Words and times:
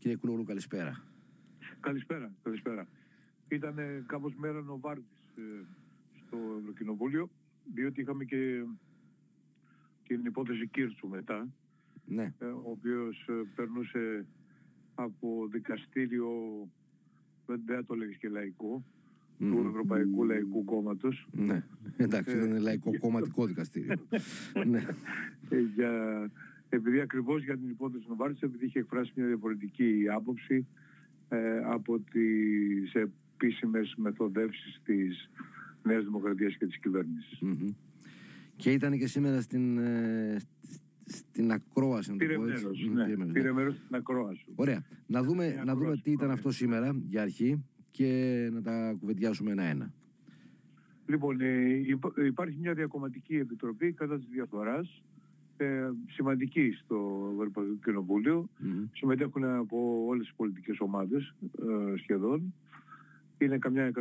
Κύριε 0.00 0.16
Κούλογλου, 0.16 0.44
καλησπέρα. 0.44 1.04
Καλησπέρα, 1.80 2.32
καλησπέρα. 2.42 2.86
Ήταν 3.48 3.74
κάπως 4.06 4.34
μέρα 4.34 4.60
Νοβάρτης 4.62 5.04
ε, 5.36 5.64
στο 6.26 6.36
Ευρωκοινοβούλιο, 6.60 7.30
διότι 7.74 8.00
είχαμε 8.00 8.24
και 8.24 8.64
την 10.06 10.24
υπόθεση 10.24 10.68
Κίρτσου 10.68 11.08
μετά, 11.08 11.48
Ναι. 12.06 12.34
ε, 12.38 12.44
ο 12.44 12.62
οποίος 12.70 13.26
ε, 13.28 13.32
περνούσε 13.54 14.26
από 14.94 15.48
δικαστήριο, 15.50 16.28
δεν 17.46 17.62
δεν 17.66 17.86
το 17.86 17.94
λέγεις 17.94 18.16
και 18.16 18.28
λαϊκό, 18.28 18.84
του 19.38 19.64
Ευρωπαϊκού 19.68 20.24
Λαϊκού 20.24 20.64
Κόμματος, 20.64 21.26
Ναι. 21.32 21.64
Εντάξει, 21.96 22.36
Ε, 22.36 22.44
ήταν 22.46 22.60
λαϊκό 22.62 22.98
κομματικό 22.98 23.46
δικαστήριο. 23.46 23.96
ναι. 24.70 24.86
ε, 25.48 25.60
για, 25.74 26.30
επειδή 26.72 27.00
ακριβώς 27.00 27.44
για 27.44 27.56
την 27.58 27.68
υπόθεση 27.68 28.04
Νοβάρτης, 28.08 28.40
επειδή 28.42 28.64
είχε 28.64 28.78
εκφράσει 28.78 29.12
μια 29.16 29.26
διαφορετική 29.26 30.04
άποψη 30.14 30.66
ε, 31.28 31.58
από 31.64 31.98
τις 32.00 32.92
επίσημες 32.94 33.94
μεθοδεύσεις 33.96 34.80
της 34.84 35.30
Νέας 35.82 36.04
Δημοκρατίας 36.04 36.56
και 36.56 36.66
της 36.66 36.78
κυβέρνησης. 36.78 37.38
Μμμ. 37.40 37.70
Και 38.56 38.72
ήταν 38.72 38.98
και 38.98 39.06
σήμερα 39.06 39.40
στην, 39.40 39.78
ε, 39.78 40.36
σ- 40.38 40.84
στην 41.04 41.52
ακρόαση. 41.52 42.10
να 42.10 42.16
το 42.16 42.24
Πήρε 42.24 42.36
πω 42.36 42.46
έτσι. 42.46 42.62
μέρος, 42.64 42.84
Μμ, 42.88 42.92
ναι, 42.92 43.04
πήρε 43.04 43.16
μέρος, 43.16 43.32
πήρε 43.32 43.48
ναι. 43.48 43.52
μέρος 43.54 43.74
στην 43.76 43.94
ακρόαση. 43.96 44.44
Ωραία. 44.54 44.84
Να 45.06 45.22
δούμε, 45.22 45.46
Μια 45.46 45.54
να 45.64 45.72
δούμε 45.72 45.72
ακρόαση 45.84 46.02
τι 46.02 46.10
ήταν 46.10 46.26
που 46.28 46.32
αυτό 46.34 46.50
σήμερα 46.50 47.00
για 47.08 47.22
αρχή 47.22 47.64
και 47.90 48.48
να 48.52 48.62
τα 48.62 48.96
κουβεντιάσουμε 49.00 49.50
ένα-ένα. 49.50 49.92
Λοιπόν, 51.06 51.40
ε, 51.40 51.68
υπά- 51.86 52.18
υπάρχει 52.26 52.56
μια 52.60 52.74
διακομματική 52.74 53.36
επιτροπή 53.36 53.92
κατά 53.92 54.18
της 54.18 54.28
διαφθοράς, 54.30 55.02
ε, 55.64 55.90
σημαντική 56.08 56.70
στο 56.70 57.28
Ευρωπαϊκό 57.32 57.74
Κοινοβούλιο. 57.84 58.48
Μμμ. 58.58 58.84
Συμμετέχουν 58.92 59.44
από 59.44 60.04
όλες 60.06 60.26
τις 60.26 60.34
πολιτικές 60.36 60.80
ομάδες 60.80 61.34
ε, 61.42 61.96
σχεδόν. 61.96 62.54
Είναι 63.38 63.58
καμιά 63.58 63.90
130, 63.94 64.00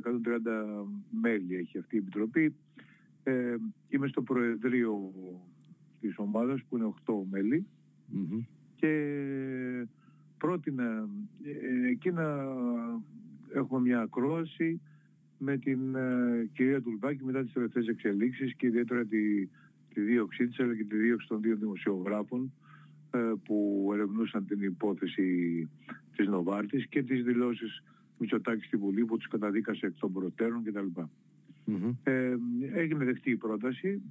130 0.00 0.80
μέλη 1.20 1.56
έχει 1.56 1.78
αυτή 1.78 1.96
η 1.96 1.98
επιτροπή. 1.98 2.54
Ε, 3.22 3.56
είμαι 3.88 4.06
στο 4.06 4.22
Προεδρείο 4.22 5.12
της 6.00 6.14
ομάδας 6.16 6.62
που 6.68 6.76
είναι 6.76 6.94
8 7.06 7.12
μέλη 7.30 7.66
Μμμ. 8.06 8.40
και 8.76 8.92
πρότεινα 10.38 11.08
ε, 11.44 11.88
εκεί 11.88 12.10
να 12.10 12.46
έχουμε 13.54 13.80
μια 13.80 14.00
ακρόαση 14.00 14.80
με 15.38 15.58
την 15.58 15.94
ε, 15.94 16.50
κυρία 16.52 16.82
Τουλπάκη 16.82 17.24
μετά 17.24 17.42
τις 17.42 17.52
τελευταίες 17.52 17.86
εξελίξεις 17.86 18.54
και 18.54 18.66
ιδιαίτερα 18.66 19.04
τη, 19.04 19.48
τη 19.94 20.00
δίωξή 20.00 20.46
της 20.46 20.60
αλλά 20.60 20.76
και 20.76 20.84
τη 20.84 20.96
δίωξη 20.96 21.28
των 21.28 21.40
δύο 21.40 21.56
δημοσιογράφων 21.56 22.52
ε, 23.10 23.32
που 23.44 23.90
ερευνούσαν 23.92 24.46
την 24.46 24.62
υπόθεση 24.62 25.68
της 26.16 26.26
Νοβάρτης 26.26 26.86
και 26.88 27.02
τις 27.02 27.24
δηλώσεις 27.24 27.82
Μητσοτάκης 28.18 28.66
στη 28.66 28.76
Βουλή 28.76 29.04
που 29.04 29.16
τους 29.16 29.28
καταδίκασε 29.28 29.86
εκ 29.86 29.98
των 29.98 30.12
προτέρων 30.12 30.64
κτλ. 30.64 31.00
Μμμ. 31.64 31.94
Ε, 32.02 32.36
έγινε 32.72 33.04
δεκτή 33.04 33.30
η 33.30 33.36
πρόταση 33.36 34.02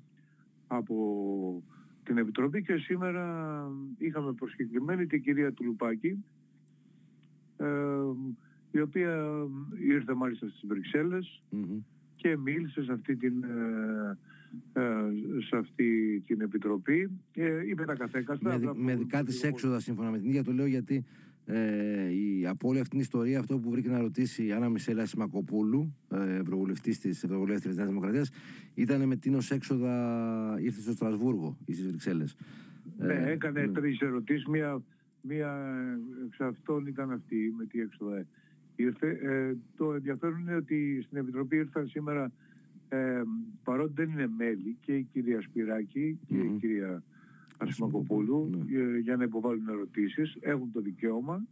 από 0.67 1.63
την 2.03 2.17
Επιτροπή 2.17 2.63
και 2.63 2.77
σήμερα 2.77 3.67
είχαμε 3.97 4.33
προσκεκλημένη 4.33 5.07
την 5.07 5.21
κυρία 5.21 5.53
Τουλουπάκη 5.53 6.23
ε, 7.57 7.67
η 8.71 8.81
οποία 8.81 9.27
ήρθε 9.87 10.13
μάλιστα 10.13 10.47
στις 10.47 10.63
Βρυξέλλες 10.67 11.43
Μμμ. 11.49 11.79
και 12.15 12.37
μίλησε 12.37 12.83
σε 12.83 12.91
αυτή 12.91 13.15
την, 13.15 13.43
ε, 13.43 13.47
ε, 13.47 14.17
σε 15.47 15.55
αυτή 15.57 16.19
την 16.27 16.41
Επιτροπή 16.41 17.09
και 17.31 17.43
είπε 17.67 17.83
τα 17.85 17.95
καθέκαστα. 17.95 18.49
με, 18.49 18.57
δι- 18.57 18.67
απλά 18.67 18.83
με 18.83 18.93
που- 18.93 18.99
δικά 18.99 19.23
της 19.23 19.43
έξοδα 19.43 19.79
σύμφωνα 19.79 20.09
με 20.11 20.17
την 20.19 20.29
ίδια. 20.29 20.43
Το 20.43 20.51
λέω 20.51 20.65
γιατί 20.65 21.03
ε, 21.45 22.11
η, 22.13 22.45
από 22.47 22.67
όλη 22.67 22.77
αυτή 22.79 22.89
την 22.89 22.99
ιστορία 22.99 23.39
αυτό 23.39 23.59
που 23.59 23.69
βρήκε 23.69 23.89
να 23.89 23.99
ρωτήσει 23.99 24.45
η 24.45 24.51
Άννα 24.51 24.69
Μισέλα 24.69 25.05
Σιμακοπούλου, 25.05 25.95
ε, 26.11 26.35
ευρωβουλευτής 26.35 26.99
της 26.99 27.23
Ευρωβουλευτή 27.23 27.69
Νέας 27.73 27.87
Δημοκρατίας, 27.87 28.29
ήταν 28.73 29.07
με 29.07 29.15
τι 29.15 29.35
ως 29.35 29.51
έξοδα 29.51 30.57
ήρθε 30.59 30.81
στο 30.81 30.91
Στρασβούργο 30.91 31.57
ή 31.66 31.73
στις 31.73 31.88
Βρυξέλλες. 31.88 32.35
Ναι, 32.97 33.23
έκανε 33.31 33.67
τρεις 33.67 33.99
ερωτήσεις. 33.99 34.45
Μία, 34.45 34.81
μία 35.22 35.57
εξ 36.28 36.39
αυτών 36.39 36.85
ήταν 36.85 37.11
αυτή 37.11 37.53
με 37.57 37.66
τι 37.66 37.79
έξοδα 37.79 38.25
ήρθε. 38.75 39.09
Ε, 39.22 39.55
το 39.78 39.94
ενδιαφέρον 39.94 40.39
είναι 40.39 40.55
ότι 40.55 41.01
στην 41.05 41.17
Επιτροπή 41.17 41.55
ήρθαν 41.55 41.88
σήμερα 41.88 42.31
ε, 42.93 43.21
παρότι 43.63 43.93
δεν 43.95 44.09
είναι 44.09 44.27
μέλη 44.37 44.77
και 44.81 44.95
η 44.95 45.03
κυρία 45.13 45.41
Σπυράκη 45.41 46.19
και 46.27 46.35
η 46.35 46.43
Μμμ. 46.43 46.57
κυρία 46.59 47.03
Ασημακοπούλου 47.57 48.49
Ναι. 48.67 48.79
ε, 48.81 48.97
για 48.97 49.15
να 49.15 49.23
υποβάλουν 49.23 49.67
ερωτήσεις. 49.67 50.37
Έχουν 50.39 50.71
το 50.71 50.81
δικαίωμα 50.81 51.45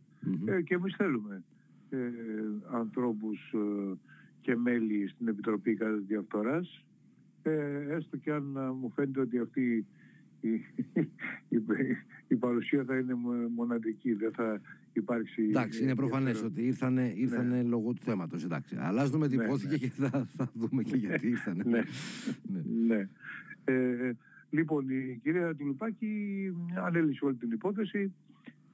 ε, 0.46 0.62
και 0.62 0.74
εμείς 0.74 0.96
θέλουμε 0.96 1.44
ε, 1.90 1.98
ανθρώπους 2.72 3.54
ε, 3.54 3.98
και 4.42 4.56
μέλη 4.56 5.08
στην 5.08 5.28
Επιτροπή 5.28 5.76
κατά 5.76 5.98
τη 5.98 6.04
διαφθοράς 6.04 6.84
ε, 7.44 7.96
έστω 7.96 8.18
και 8.18 8.32
αν 8.32 8.56
ε, 8.56 8.72
μου 8.72 8.92
φαίνεται 8.96 9.20
ότι 9.20 9.38
αυτή 9.40 9.86
η, 10.42 10.50
η, 11.50 11.62
η 12.28 12.36
παρουσία 12.36 12.84
θα 12.84 12.98
είναι 12.98 13.14
μο- 13.14 13.50
μοναδική, 13.56 14.14
δεν 14.14 14.32
θα 14.32 14.62
υπάρξει... 14.94 15.44
Εντάξει, 15.44 15.84
είναι 15.84 15.96
προφανές 15.96 16.28
ενδιαφέρον. 16.28 16.52
ότι 16.52 16.66
ήρθανε, 16.68 17.14
ήρθανε 17.16 17.64
λόγω 17.64 17.94
του 17.94 18.02
θέματος. 18.02 18.48
Αλλά 18.78 19.02
ας 19.02 19.10
δούμε 19.10 19.28
τι 19.28 19.36
Ναι, 19.38 19.44
υπόθηκε 19.44 19.72
ναι. 19.72 19.78
και 19.78 19.90
θα, 19.96 20.28
θα 20.36 20.52
δούμε 20.54 20.84
και 20.84 20.96
γιατί 20.96 21.28
ήρθανε. 21.28 21.64
Ναι. 21.68 21.82
Ναι. 22.44 22.62
Ναι. 22.96 23.08
Ε, 23.66 24.12
λοιπόν, 24.50 24.90
η 24.90 25.20
κυρία 25.24 25.56
Τουλουπάκη 25.56 26.08
ανέλησε 26.86 27.26
όλη 27.26 27.36
την 27.36 27.52
υπόθεση, 27.52 28.14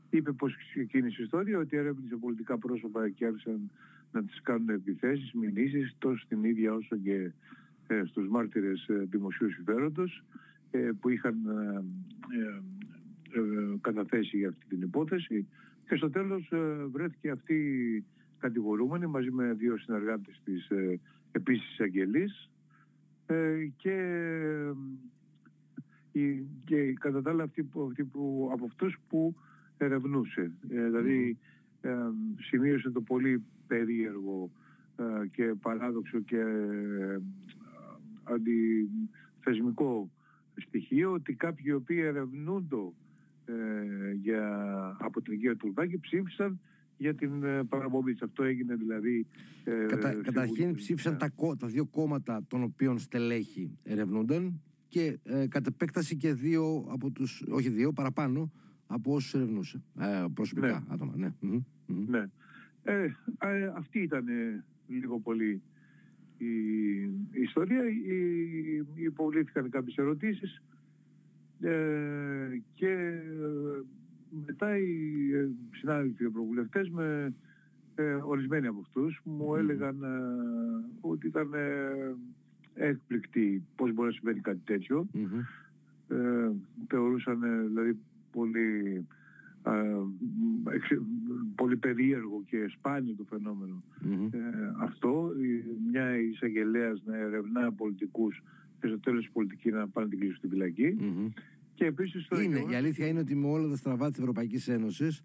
είπε 0.10 0.32
πως 0.32 0.56
ξεκίνησε 0.58 1.22
η 1.22 1.24
ιστορία, 1.24 1.58
ότι 1.60 1.78
έρευνησε 1.78 2.16
πολιτικά 2.16 2.58
πρόσωπα 2.58 3.10
και 3.10 3.26
άρχισαν 3.26 3.72
να 4.12 4.24
τις 4.24 4.42
κάνουν 4.42 4.70
επιθέσεις, 4.70 5.32
μηνύσεις, 5.34 5.96
τόσο 5.98 6.18
στην 6.20 6.44
ίδια 6.44 6.74
όσο 6.74 6.96
και 6.98 7.32
ε, 7.88 8.02
στους 8.06 8.28
μάρτυρες 8.28 8.88
ε, 8.88 9.08
δημοσίου 9.10 9.52
συμφέροντος 9.52 10.24
ε, 10.24 10.57
που 11.00 11.10
είχαν 11.10 11.36
ε, 11.46 11.84
ε, 12.40 13.40
ε, 13.40 13.78
καταθέσει 13.82 14.38
για 14.38 14.50
αυτή 14.50 14.66
την 14.66 14.82
υπόθεση 14.82 15.48
και 15.88 15.96
στο 15.96 16.10
τέλος 16.10 16.52
ε, 16.52 16.86
βρέθηκε 16.92 17.30
αυτή 17.30 18.06
κατηγορούμενη 18.40 19.06
μαζί 19.08 19.32
με 19.32 19.54
δύο 19.54 19.78
συνεργάτες 19.78 20.42
της 20.44 20.70
ε, 20.70 21.00
επίσης 21.32 21.80
Αγγελής 21.80 22.50
ε, 23.26 23.68
και, 23.78 23.92
ε, 23.92 24.74
η- 26.20 26.46
και 26.66 26.94
κατά 26.94 27.22
τα 27.22 27.30
άλλα 27.30 27.44
αυτή 27.44 27.64
που, 27.64 27.82
αυτή 27.82 28.04
που, 28.04 28.50
από 28.54 28.66
αυτούς 28.66 28.98
που 29.10 29.36
ερευνούσε. 29.78 30.52
Ε, 30.70 30.84
δηλαδή 30.84 31.38
ε, 31.82 31.96
σημείωσε 32.40 32.90
το 32.90 33.02
πολύ 33.02 33.44
περίεργο 33.68 34.52
ε, 34.98 35.28
και 35.28 35.54
παράδοξο 35.62 36.20
και 36.20 36.38
ε, 36.40 37.18
αντιθεσμικό 38.24 40.12
στοιχείο 40.62 41.12
ότι 41.12 41.34
κάποιοι 41.34 41.66
οι 41.68 41.72
οποίοι 41.72 42.00
ερευνούνται 42.04 42.76
ε, 43.46 44.12
για, 44.12 44.48
από 45.00 45.22
την 45.22 45.34
Αγία 45.34 45.56
Τουρβάκη 45.56 46.00
ψήφισαν 46.00 46.60
για 46.98 47.16
την 47.16 47.44
ε, 47.44 47.64
παραπομπή 47.64 48.12
της. 48.12 48.22
Αυτό 48.22 48.44
έγινε 48.44 48.76
δηλαδή... 48.76 49.28
ε, 49.64 49.86
Κατα, 49.86 50.12
στη 50.12 50.22
καταρχήν 50.22 50.64
Βουλή. 50.64 50.76
ψήφισαν 50.76 51.18
τα, 51.18 51.30
κο- 51.30 51.56
τα 51.56 51.68
δύο 51.68 51.86
κόμματα 51.86 52.44
των 52.48 52.64
οποίων 52.64 53.00
στελέχη 53.00 53.78
ερευνούνταν 53.84 54.62
και 54.88 55.20
ε, 55.24 55.48
κατ' 55.48 55.68
επέκταση 55.68 56.18
και 56.18 56.34
δύο 56.34 56.86
από 56.90 57.12
τους, 57.12 57.44
όχι 57.50 57.70
δύο, 57.70 57.94
παραπάνω 57.94 58.52
από 58.88 59.14
όσους 59.14 59.34
ερευνούσε. 59.34 59.84
Ε, 60.00 60.26
προσωπικά 60.34 60.68
Ναι. 60.68 60.94
άτομα, 60.94 61.14
ναι. 61.16 61.34
Μμμ, 61.40 61.60
μμμ. 61.88 62.06
Ναι. 62.10 62.26
Ε, 62.84 63.04
ε, 63.40 63.72
αυτή 63.76 64.00
ήταν 64.00 64.28
ε, 64.28 64.64
λίγο 64.88 65.20
πολύ 65.20 65.62
η, 66.38 66.46
η 67.32 67.42
ιστορία. 67.42 67.84
Η, 67.90 68.86
υποβλήθηκαν 68.96 69.70
κάποιες 69.70 69.96
ερωτήσεις 69.96 70.62
ε, 71.62 72.62
και 72.74 72.90
ε, 72.90 73.82
μετά 74.46 74.78
οι 74.78 75.32
ε, 75.34 75.50
συνάδελφοι 75.72 76.24
ευρωβουλευτές 76.26 76.90
με 76.90 77.34
ε, 77.96 78.14
ορισμένοι 78.14 78.68
από 78.68 78.80
αυτούς 78.80 79.22
μου 79.24 79.56
έλεγαν 79.56 80.04
ε, 80.04 80.08
ότι 81.02 81.28
ήταν 81.28 81.54
ε, 81.54 82.16
έκπληκτοι 82.74 83.64
πώς 83.76 83.94
μπορεί 83.94 84.08
να 84.08 84.14
συμβαίνει 84.14 84.40
κάτι 84.40 84.62
τέτοιο 84.66 85.08
Μμμ. 85.14 85.40
ε, 86.08 86.52
θεωρούσαν 86.88 87.44
ε, 87.44 87.62
δηλαδή 87.68 87.98
πολύ, 88.32 88.58
ε, 88.58 89.02
εξε- 89.02 89.06
πολύ 91.56 91.78
περίεργο 91.78 92.44
και 92.46 92.66
σπάνιο 92.70 93.16
το 93.16 93.24
φαινόμενο 93.30 93.84
Μμμ. 94.02 94.26
ε, 94.26 94.40
αυτό, 94.80 95.32
η- 95.42 95.90
μια 95.92 96.18
εισαγγελέα 96.20 96.94
να 97.06 97.18
ερευνά 97.18 97.74
πολιτικούς 97.74 98.44
και 98.82 98.88
στο 98.88 99.00
τέλος 99.00 99.26
η 99.26 99.30
πολιτικής 99.32 99.74
να 99.74 99.88
πάνε 99.88 100.08
την 100.08 100.20
κλείσουν 100.20 100.38
στη 100.38 100.48
φυλακή. 100.48 100.96
Μμμ. 101.00 101.28
Και 101.74 101.86
επίσης 101.86 102.28
το 102.28 102.36
Είναι, 102.42 102.46
γεγονός- 102.56 102.72
η 102.72 102.76
αλήθεια 102.76 103.08
είναι 103.08 103.20
ότι 103.20 103.36
με 103.36 103.48
όλα 103.48 103.68
τα 103.70 103.76
στραβά 103.76 104.10
της 104.10 104.20
Ευρωπαϊκής 104.20 104.68
Ένωσης 104.68 105.22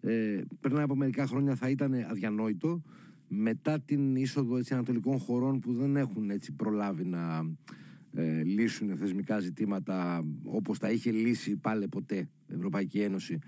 ε, 0.00 0.40
πριν 0.60 0.78
από 0.78 0.96
μερικά 0.96 1.26
χρόνια 1.26 1.54
θα 1.54 1.68
ήταν 1.70 1.92
αδιανόητο 2.10 2.82
μετά 3.28 3.80
την 3.80 4.16
είσοδο 4.16 4.56
έτσι, 4.56 4.74
ανατολικών 4.74 5.18
χωρών 5.18 5.60
που 5.60 5.72
δεν 5.72 5.96
έχουν 5.96 6.30
έτσι 6.30 6.52
προλάβει 6.52 7.04
να 7.04 7.50
ε, 8.12 8.42
λύσουν 8.42 8.96
θεσμικά 8.96 9.38
ζητήματα 9.40 10.24
όπως 10.44 10.78
τα 10.78 10.90
είχε 10.90 11.10
λύσει 11.10 11.56
πάλι 11.56 11.88
ποτέ 11.88 12.16
η 12.48 12.54
Ευρωπαϊκή 12.54 13.00
Ένωση 13.00 13.38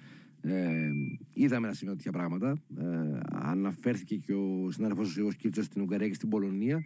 Ε, 0.49 0.91
είδαμε 1.35 1.67
να 1.67 1.73
συμβαίνουν 1.73 2.03
τέτοια 2.03 2.13
πράγματα. 2.13 2.57
Ε, 2.79 3.21
αναφέρθηκε 3.29 4.17
και 4.17 4.33
ο 4.33 4.71
συνάδελφος 4.71 5.09
ο 5.09 5.13
Γιώργο 5.13 5.33
Κίρτσος 5.33 5.65
στην 5.65 5.83
Ουγγαρία 5.83 6.09
και 6.09 6.15
στην 6.15 6.29
Πολωνία. 6.29 6.83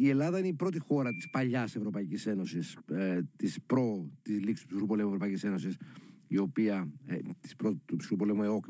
Η 0.00 0.08
Ελλάδα 0.08 0.38
είναι 0.38 0.48
η 0.48 0.52
πρώτη 0.52 0.78
χώρα 0.78 1.10
της 1.10 1.30
παλιάς 1.30 1.76
Ευρωπαϊκής 1.76 2.26
Ένωσης, 2.26 2.78
ε, 2.90 3.20
της 3.36 3.62
προ 3.66 4.10
της 4.22 4.40
λήξης 4.40 4.60
του 4.60 4.68
ψυχρού 4.68 4.86
πολέμου 4.86 5.08
Ευρωπαϊκής 5.08 5.44
Ένωσης, 5.44 5.76
η 6.28 6.38
οποία. 6.38 6.92
Ε, 7.06 7.18
της 7.40 7.56
προ, 7.56 7.80
του 7.84 7.96
ψυχρού 7.96 8.16
πολέμου 8.16 8.42
ΕΟΚ, 8.42 8.64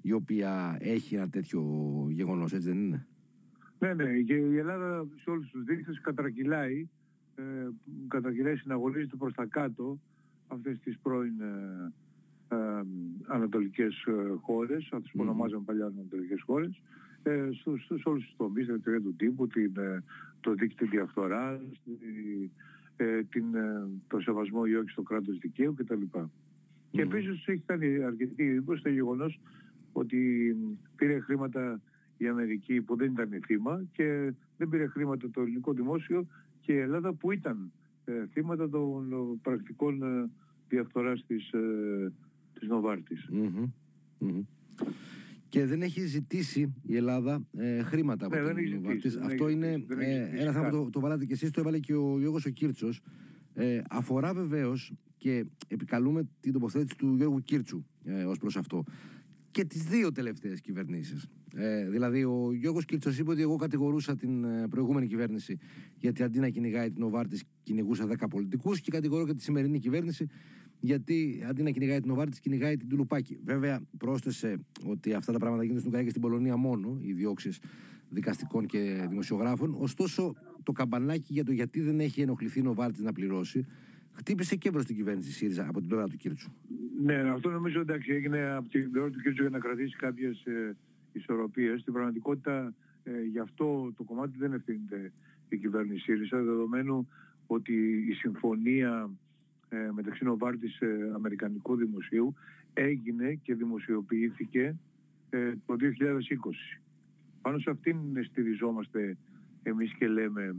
η 0.00 0.12
οποία 0.12 0.76
έχει 0.80 1.14
ένα 1.14 1.28
τέτοιο 1.28 1.62
γεγονός, 2.10 2.52
έτσι 2.52 2.68
δεν 2.68 2.78
είναι; 2.78 3.06
Ναι, 3.78 3.94
ναι, 3.94 4.20
και 4.20 4.34
η 4.34 4.56
Ελλάδα 4.56 5.06
σε 5.22 5.30
όλους 5.30 5.50
τους 5.50 5.64
δείκτες 5.64 6.00
κατρακυλάει, 6.00 6.88
ε, 7.34 7.42
κατρακυλάει, 8.08 8.56
συναγωνίζεται 8.56 9.16
προς 9.16 9.34
τα 9.34 9.46
κάτω 9.46 10.00
αυτές 10.46 10.78
τις 10.80 10.98
πρώην 10.98 11.40
ε, 11.40 11.44
ε, 11.44 11.92
ανατολικές 13.26 14.04
ε, 14.06 14.12
χώρες, 14.40 14.88
αυτές 14.92 15.10
που 15.12 15.20
ονομάζαμε 15.20 15.62
παλιά 15.64 15.86
ανατολικές 15.86 16.42
χώρες, 16.42 16.82
ε, 17.22 17.48
στους, 17.52 17.84
στους 17.84 18.04
όλους 18.04 18.24
τους 18.24 18.36
τομείς, 18.36 18.66
την 18.66 18.74
εταιρεία 18.74 19.00
του 19.00 19.14
τύπου, 19.16 19.46
την, 19.46 19.72
ε, 19.76 20.02
το 20.40 20.52
δίκτυο 20.52 20.86
διαφθοράς, 20.86 21.60
ε, 22.96 23.22
την, 23.22 23.54
ε, 23.54 23.88
το 24.08 24.20
σεβασμό 24.20 24.62
ή 24.66 24.74
όχι 24.74 24.90
στο 24.90 25.02
κράτος 25.02 25.38
δικαίου 25.38 25.74
κτλ. 25.74 26.02
Mm. 26.12 26.28
Και 26.90 27.02
επίσης 27.02 27.46
έχει 27.46 27.62
κάνει 27.66 28.02
αρκετή 28.02 28.48
εντύπωση 28.48 28.82
το 28.82 28.88
γεγονός 28.88 29.40
ότι 29.92 30.56
πήρε 30.96 31.18
χρήματα 31.18 31.80
η 32.16 32.28
Αμερική 32.28 32.80
που 32.80 32.96
δεν 32.96 33.12
ήταν 33.12 33.28
θύμα 33.44 33.82
και 33.92 34.32
δεν 34.56 34.68
πήρε 34.68 34.86
χρήματα 34.86 35.30
το 35.30 35.40
ελληνικό 35.40 35.72
δημόσιο 35.72 36.26
και 36.60 36.72
η 36.72 36.78
Ελλάδα 36.78 37.12
που 37.12 37.32
ήταν 37.32 37.72
ε, 38.04 38.26
θύματα 38.32 38.68
των 38.68 39.08
πρακτικών 39.42 40.02
ε, 40.02 40.30
διαφθοράς 40.68 41.24
της, 41.26 41.52
ε, 41.52 42.12
της 42.58 42.68
Νοβάρτης. 42.68 43.28
Και 45.48 45.66
δεν 45.66 45.82
έχει 45.82 46.06
ζητήσει 46.06 46.74
η 46.82 46.96
Ελλάδα 46.96 47.46
ε, 47.56 47.82
χρήματα 47.82 48.26
από 48.26 48.36
ναι, 48.36 48.54
την 48.54 48.74
Νοβάρτης. 48.74 49.16
Αυτό 49.16 49.48
είναι 49.48 49.84
ε, 49.98 50.40
ένα 50.40 50.52
θέμα 50.52 50.68
που 50.68 50.76
το, 50.76 50.90
το 50.90 51.00
βάλατε 51.00 51.24
και 51.24 51.32
εσείς, 51.32 51.50
το 51.50 51.60
έβαλε 51.60 51.78
και 51.78 51.94
ο 51.94 52.18
Γιώργος 52.18 52.46
ο 52.46 52.50
Κίρτσος. 52.50 53.00
Ε, 53.54 53.80
αφορά 53.90 54.34
βεβαίως 54.34 54.92
και 55.16 55.44
επικαλούμε 55.68 56.28
την 56.40 56.52
τοποθέτηση 56.52 56.96
του 56.96 57.14
Γιώργου 57.16 57.40
Κίρτσου 57.40 57.84
ε, 58.04 58.24
ως 58.24 58.38
προς 58.38 58.56
αυτό 58.56 58.84
και 59.50 59.64
τις 59.64 59.82
δύο 59.82 60.12
τελευταίες 60.12 60.60
κυβερνήσεις. 60.60 61.26
Ε, 61.54 61.90
δηλαδή, 61.90 62.24
ο 62.24 62.52
Γιώργος 62.52 62.84
Κίρτσο 62.84 63.10
είπε 63.10 63.30
ότι 63.30 63.42
εγώ 63.42 63.56
κατηγορούσα 63.56 64.16
την 64.16 64.44
ε, 64.44 64.68
προηγούμενη 64.68 65.06
κυβέρνηση 65.06 65.58
γιατί 65.96 66.22
αντί 66.22 66.38
να 66.38 66.48
κυνηγάει 66.48 66.90
την 66.90 67.02
Οβάρτη, 67.02 67.40
κυνηγούσα 67.62 68.08
10 68.08 68.14
πολιτικούς 68.30 68.80
και 68.80 68.90
κατηγορώ 68.90 69.26
και 69.26 69.34
τη 69.34 69.42
σημερινή 69.42 69.78
κυβέρνηση 69.78 70.26
γιατί 70.84 71.44
αντί 71.48 71.62
να 71.62 71.70
κυνηγάει 71.70 72.00
την 72.00 72.10
Οβάρτη, 72.10 72.40
κυνηγάει 72.40 72.76
την 72.76 72.88
Τουλουπάκη. 72.88 73.38
Βέβαια, 73.44 73.80
πρόσθεσε 73.98 74.64
ότι 74.86 75.12
αυτά 75.12 75.32
τα 75.32 75.38
πράγματα 75.38 75.62
γίνονται 75.62 75.80
στην 75.80 75.92
Ουγγαρία 75.92 76.12
και 76.12 76.18
στην 76.18 76.22
Πολωνία 76.22 76.56
μόνο, 76.56 76.98
οι 77.00 77.12
διώξεις 77.12 77.60
δικαστικών 78.08 78.66
και 78.66 79.06
δημοσιογράφων. 79.08 79.76
Ωστόσο, 79.78 80.34
το 80.62 80.72
καμπανάκι 80.72 81.32
για 81.32 81.44
το 81.44 81.52
γιατί 81.52 81.80
δεν 81.80 82.00
έχει 82.00 82.20
ενοχληθεί 82.20 82.58
η 82.58 82.62
Νοβάρτη 82.62 83.02
να 83.02 83.12
πληρώσει, 83.12 83.66
χτύπησε 84.12 84.56
και 84.56 84.70
προς 84.70 84.84
την 84.84 84.96
κυβέρνηση 84.96 85.32
ΣΥΡΙΖΑ 85.32 85.68
από 85.68 85.78
την 85.78 85.88
πλευρά 85.88 86.08
του 86.08 86.16
Κίρτσου. 86.16 86.52
Ναι, 87.02 87.30
αυτό 87.30 87.50
νομίζω 87.50 87.80
εντάξει 87.80 88.12
έγινε 88.12 88.54
από 88.56 88.68
την 88.68 88.90
πλευρά 88.90 89.10
του 89.10 89.20
Κίρτσου 89.20 89.42
για 89.42 89.50
να 89.50 89.58
κρατήσει 89.58 89.96
κάποιες 89.96 90.44
ισορροπίες. 91.12 91.80
Στην 91.80 91.92
πραγματικότητα 91.92 92.74
ε, 93.04 93.10
γι' 93.32 93.38
αυτό 93.38 93.92
το 93.96 94.02
κομμάτι 94.02 94.38
δεν 94.38 94.52
ευθύνεται 94.52 95.12
η 95.48 95.56
κυβέρνηση 95.56 96.02
ΣΥΡΙΖΑ, 96.02 96.42
δεδομένου 96.42 97.08
ότι 97.46 97.74
η 98.08 98.12
συμφωνία 98.12 99.10
ε, 99.74 99.90
μεταξύ 99.92 100.24
Νοβάρτης 100.24 100.80
ε, 100.80 101.12
Αμερικανικού 101.14 101.76
Δημοσίου 101.76 102.34
έγινε 102.72 103.34
και 103.42 103.54
δημοσιοποιήθηκε 103.54 104.76
ε, 105.30 105.52
το 105.66 105.76
2020. 105.80 105.80
Πάνω 107.42 107.58
σε 107.58 107.70
αυτήν 107.70 107.96
στηριζόμαστε 108.24 109.16
εμείς 109.62 109.94
και 109.94 110.08
λέμε 110.08 110.56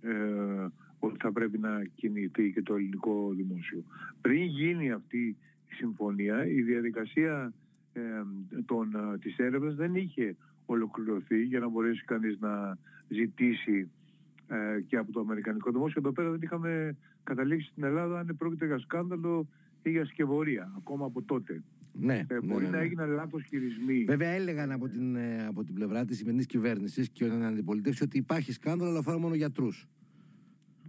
ε, 0.00 0.66
ότι 0.98 1.16
θα 1.20 1.32
πρέπει 1.32 1.58
να 1.58 1.84
κινηθεί 1.94 2.52
και 2.52 2.62
το 2.62 2.74
ελληνικό 2.74 3.32
δημόσιο. 3.36 3.84
Πριν 4.20 4.42
γίνει 4.42 4.90
αυτή 4.90 5.36
η 5.68 5.74
συμφωνία, 5.74 6.46
η 6.46 6.62
διαδικασία 6.62 7.52
ε, 7.92 8.00
των, 8.66 8.94
ε, 8.94 9.18
της 9.18 9.36
έρευνας 9.36 9.74
δεν 9.74 9.94
είχε 9.94 10.36
ολοκληρωθεί 10.66 11.42
για 11.42 11.60
να 11.60 11.68
μπορέσει 11.68 12.04
κανείς 12.04 12.38
να 12.40 12.78
ζητήσει 13.08 13.90
ε, 14.50 14.80
και 14.80 14.96
από 14.96 15.12
το 15.12 15.20
Αμερικανικό 15.20 15.70
Δημόσιο. 15.70 16.00
Εδώ 16.04 16.12
πέρα 16.12 16.30
δεν 16.30 16.40
είχαμε 16.42 16.96
καταλήξει 17.24 17.68
στην 17.70 17.84
Ελλάδα 17.84 18.18
αν 18.18 18.34
πρόκειται 18.38 18.66
για 18.66 18.78
σκάνδαλο 18.78 19.48
ή 19.82 19.90
για 19.90 20.04
σκευωρία, 20.04 20.72
ακόμα 20.76 21.06
από 21.06 21.22
τότε. 21.22 21.62
Ναι, 21.92 22.14
ε, 22.14 22.34
ναι, 22.34 22.40
μπορεί 22.40 22.64
ναι, 22.64 22.70
ναι. 22.70 22.76
να 22.76 22.82
έγιναν 22.82 23.10
λάθος 23.10 23.42
χειρισμοί. 23.42 24.04
Βέβαια, 24.04 24.28
έλεγαν 24.28 24.72
από 24.72 24.88
την, 24.88 25.16
ε, 25.16 25.46
από 25.46 25.64
την 25.64 25.74
πλευρά 25.74 26.04
της 26.04 26.16
σημερινής 26.16 26.46
κυβέρνησης 26.46 27.10
και 27.10 27.24
την 27.28 27.44
αντιπολίτευση 27.44 28.02
ότι 28.02 28.18
υπάρχει 28.18 28.52
σκάνδαλο, 28.52 28.90
αλλά 28.90 28.98
αφορά 28.98 29.18
μόνο 29.18 29.34
γιατρούς. 29.34 29.88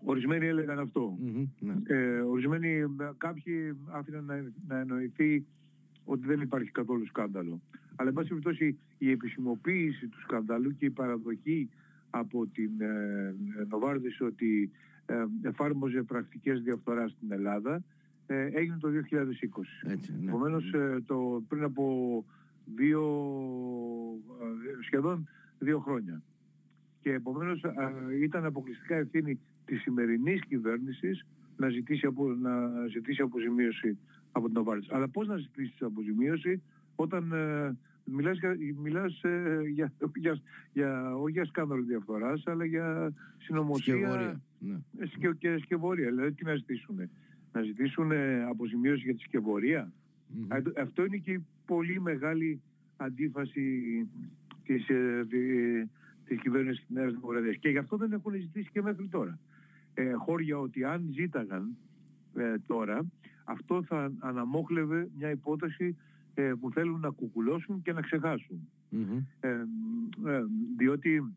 Ορισμένοι 0.04 0.46
έλεγαν 0.46 0.80
αυτό. 0.80 1.18
ναι. 1.60 1.74
Ε, 1.88 2.20
ορισμένοι, 2.20 2.68
ε, 2.68 2.88
κάποιοι 3.18 3.78
άφηναν 3.86 4.26
να, 4.26 4.52
να 4.68 4.80
εννοηθεί 4.80 5.46
ότι 6.04 6.28
δεν 6.28 6.42
υπάρχει 6.42 6.72
καθόλου 6.72 7.06
σκάνδαλο. 7.06 7.62
Αλλά, 7.96 8.10
εν 8.10 8.16
πάση 8.16 8.28
περιπτώσει, 8.28 8.78
η 8.98 9.12
επισημοποίηση 9.12 10.08
του 10.08 10.20
σκανδάλου 10.20 10.76
και 10.76 10.86
η 10.86 10.90
παραδοχή 10.90 11.70
από 12.12 12.48
την 12.48 12.72
ε, 12.82 13.36
Νοβάρδης 13.70 14.22
ότι 14.22 14.72
ε, 15.06 15.26
εφάρμοζε 15.42 16.04
πρακτικές 16.04 16.62
διαφθοράς 16.62 17.12
στην 17.12 17.32
Ελλάδα 17.32 17.84
ε, 18.28 18.50
έγινε 18.54 18.78
το 18.80 18.88
2020. 18.88 19.92
Έτσι, 19.92 20.14
ναι. 20.22 20.30
Επομένως, 20.30 20.74
ε, 20.74 21.04
το, 21.06 21.44
πριν 21.48 21.64
από 21.64 22.26
δύο, 22.76 23.04
ε, 24.42 24.84
σχεδόν 24.84 25.28
δύο 25.60 25.80
χρόνια. 25.80 26.22
Και 27.02 27.12
επομένως 27.12 27.64
ε, 27.64 28.24
ήταν 28.24 28.46
αποκλειστικά 28.46 28.96
ευθύνη 28.96 29.40
της 29.66 29.82
σημερινής 29.82 30.42
κυβέρνησης 30.46 31.26
να 31.58 31.70
ζητήσει, 31.70 32.06
απο, 32.06 32.28
να 32.28 32.70
ζητήσει 32.88 33.22
αποζημίωση 33.22 33.98
από 34.32 34.46
την 34.46 34.54
Νοβάρδης. 34.56 34.92
Αλλά 34.92 35.08
πώς 35.08 35.28
να 35.28 35.38
ζητήσει 35.38 35.74
αποζημίωση 35.80 36.62
όταν 36.96 37.32
ε, 37.32 37.78
μιλάς, 38.06 38.38
για, 38.40 38.56
μιλάς 38.82 39.24
ε, 39.24 39.60
για, 39.74 39.94
για, 40.16 40.42
για, 40.74 41.16
όχι 41.16 41.32
για 41.32 41.46
σκάνδαλο 41.46 41.82
διαφθοράς, 41.84 42.44
αλλά 42.48 42.66
για 42.66 43.14
συνωμοσία 43.38 43.94
Σκευωρία, 43.96 44.42
ναι. 44.60 44.78
ε, 45.00 45.06
σκε, 45.06 45.30
και 45.38 45.58
σκευωρία. 45.62 46.10
Δηλαδή 46.10 46.32
τι 46.32 46.44
να 46.46 46.56
ζητήσουν. 46.56 47.10
Να 47.54 47.62
ζητήσουν 47.62 48.12
ε, 48.12 48.44
αποζημίωση 48.44 49.04
για 49.04 49.14
τη 49.16 49.20
σκευωρία. 49.22 49.92
Μμμ. 50.28 50.54
Α, 50.54 50.62
το- 50.62 50.74
Αυτό 50.82 51.06
είναι 51.06 51.18
και 51.18 51.32
η 51.32 51.46
πολύ 51.66 52.02
μεγάλη 52.02 52.62
αντίφαση 52.98 54.08
της, 54.64 54.90
ε, 54.90 55.22
δι- 55.28 55.88
της 56.26 56.40
κυβέρνησης 56.40 56.80
της 56.86 56.96
Νέας 56.96 57.12
Δημοκρατίας. 57.14 57.56
Και 57.58 57.70
γι' 57.70 57.78
αυτό 57.78 57.98
δεν 57.98 58.12
έχουν 58.12 58.34
ζητήσει 58.34 58.70
και 58.72 58.82
μέχρι 58.82 59.08
τώρα. 59.08 59.40
Ε, 59.94 60.12
χώρια 60.12 60.58
ότι 60.60 60.84
αν 60.84 61.10
ζήταγαν 61.14 61.78
ε, 62.36 62.54
τώρα, 62.68 63.06
αυτό 63.44 63.84
θα 63.84 64.12
αναμόχλευε 64.20 65.08
μια 65.18 65.30
υπόθεση 65.30 65.98
ε, 66.34 66.52
που 66.60 66.72
θέλουν 66.72 67.00
να 67.00 67.10
κουκουλώσουν 67.10 67.82
και 67.82 67.94
να 67.94 68.02
ξεχάσουν. 68.02 68.70
Μμμ. 68.90 69.18
Ε, 69.40 69.50
ε, 70.26 70.42
διότι 70.78 71.34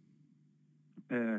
ε, 1.06 1.36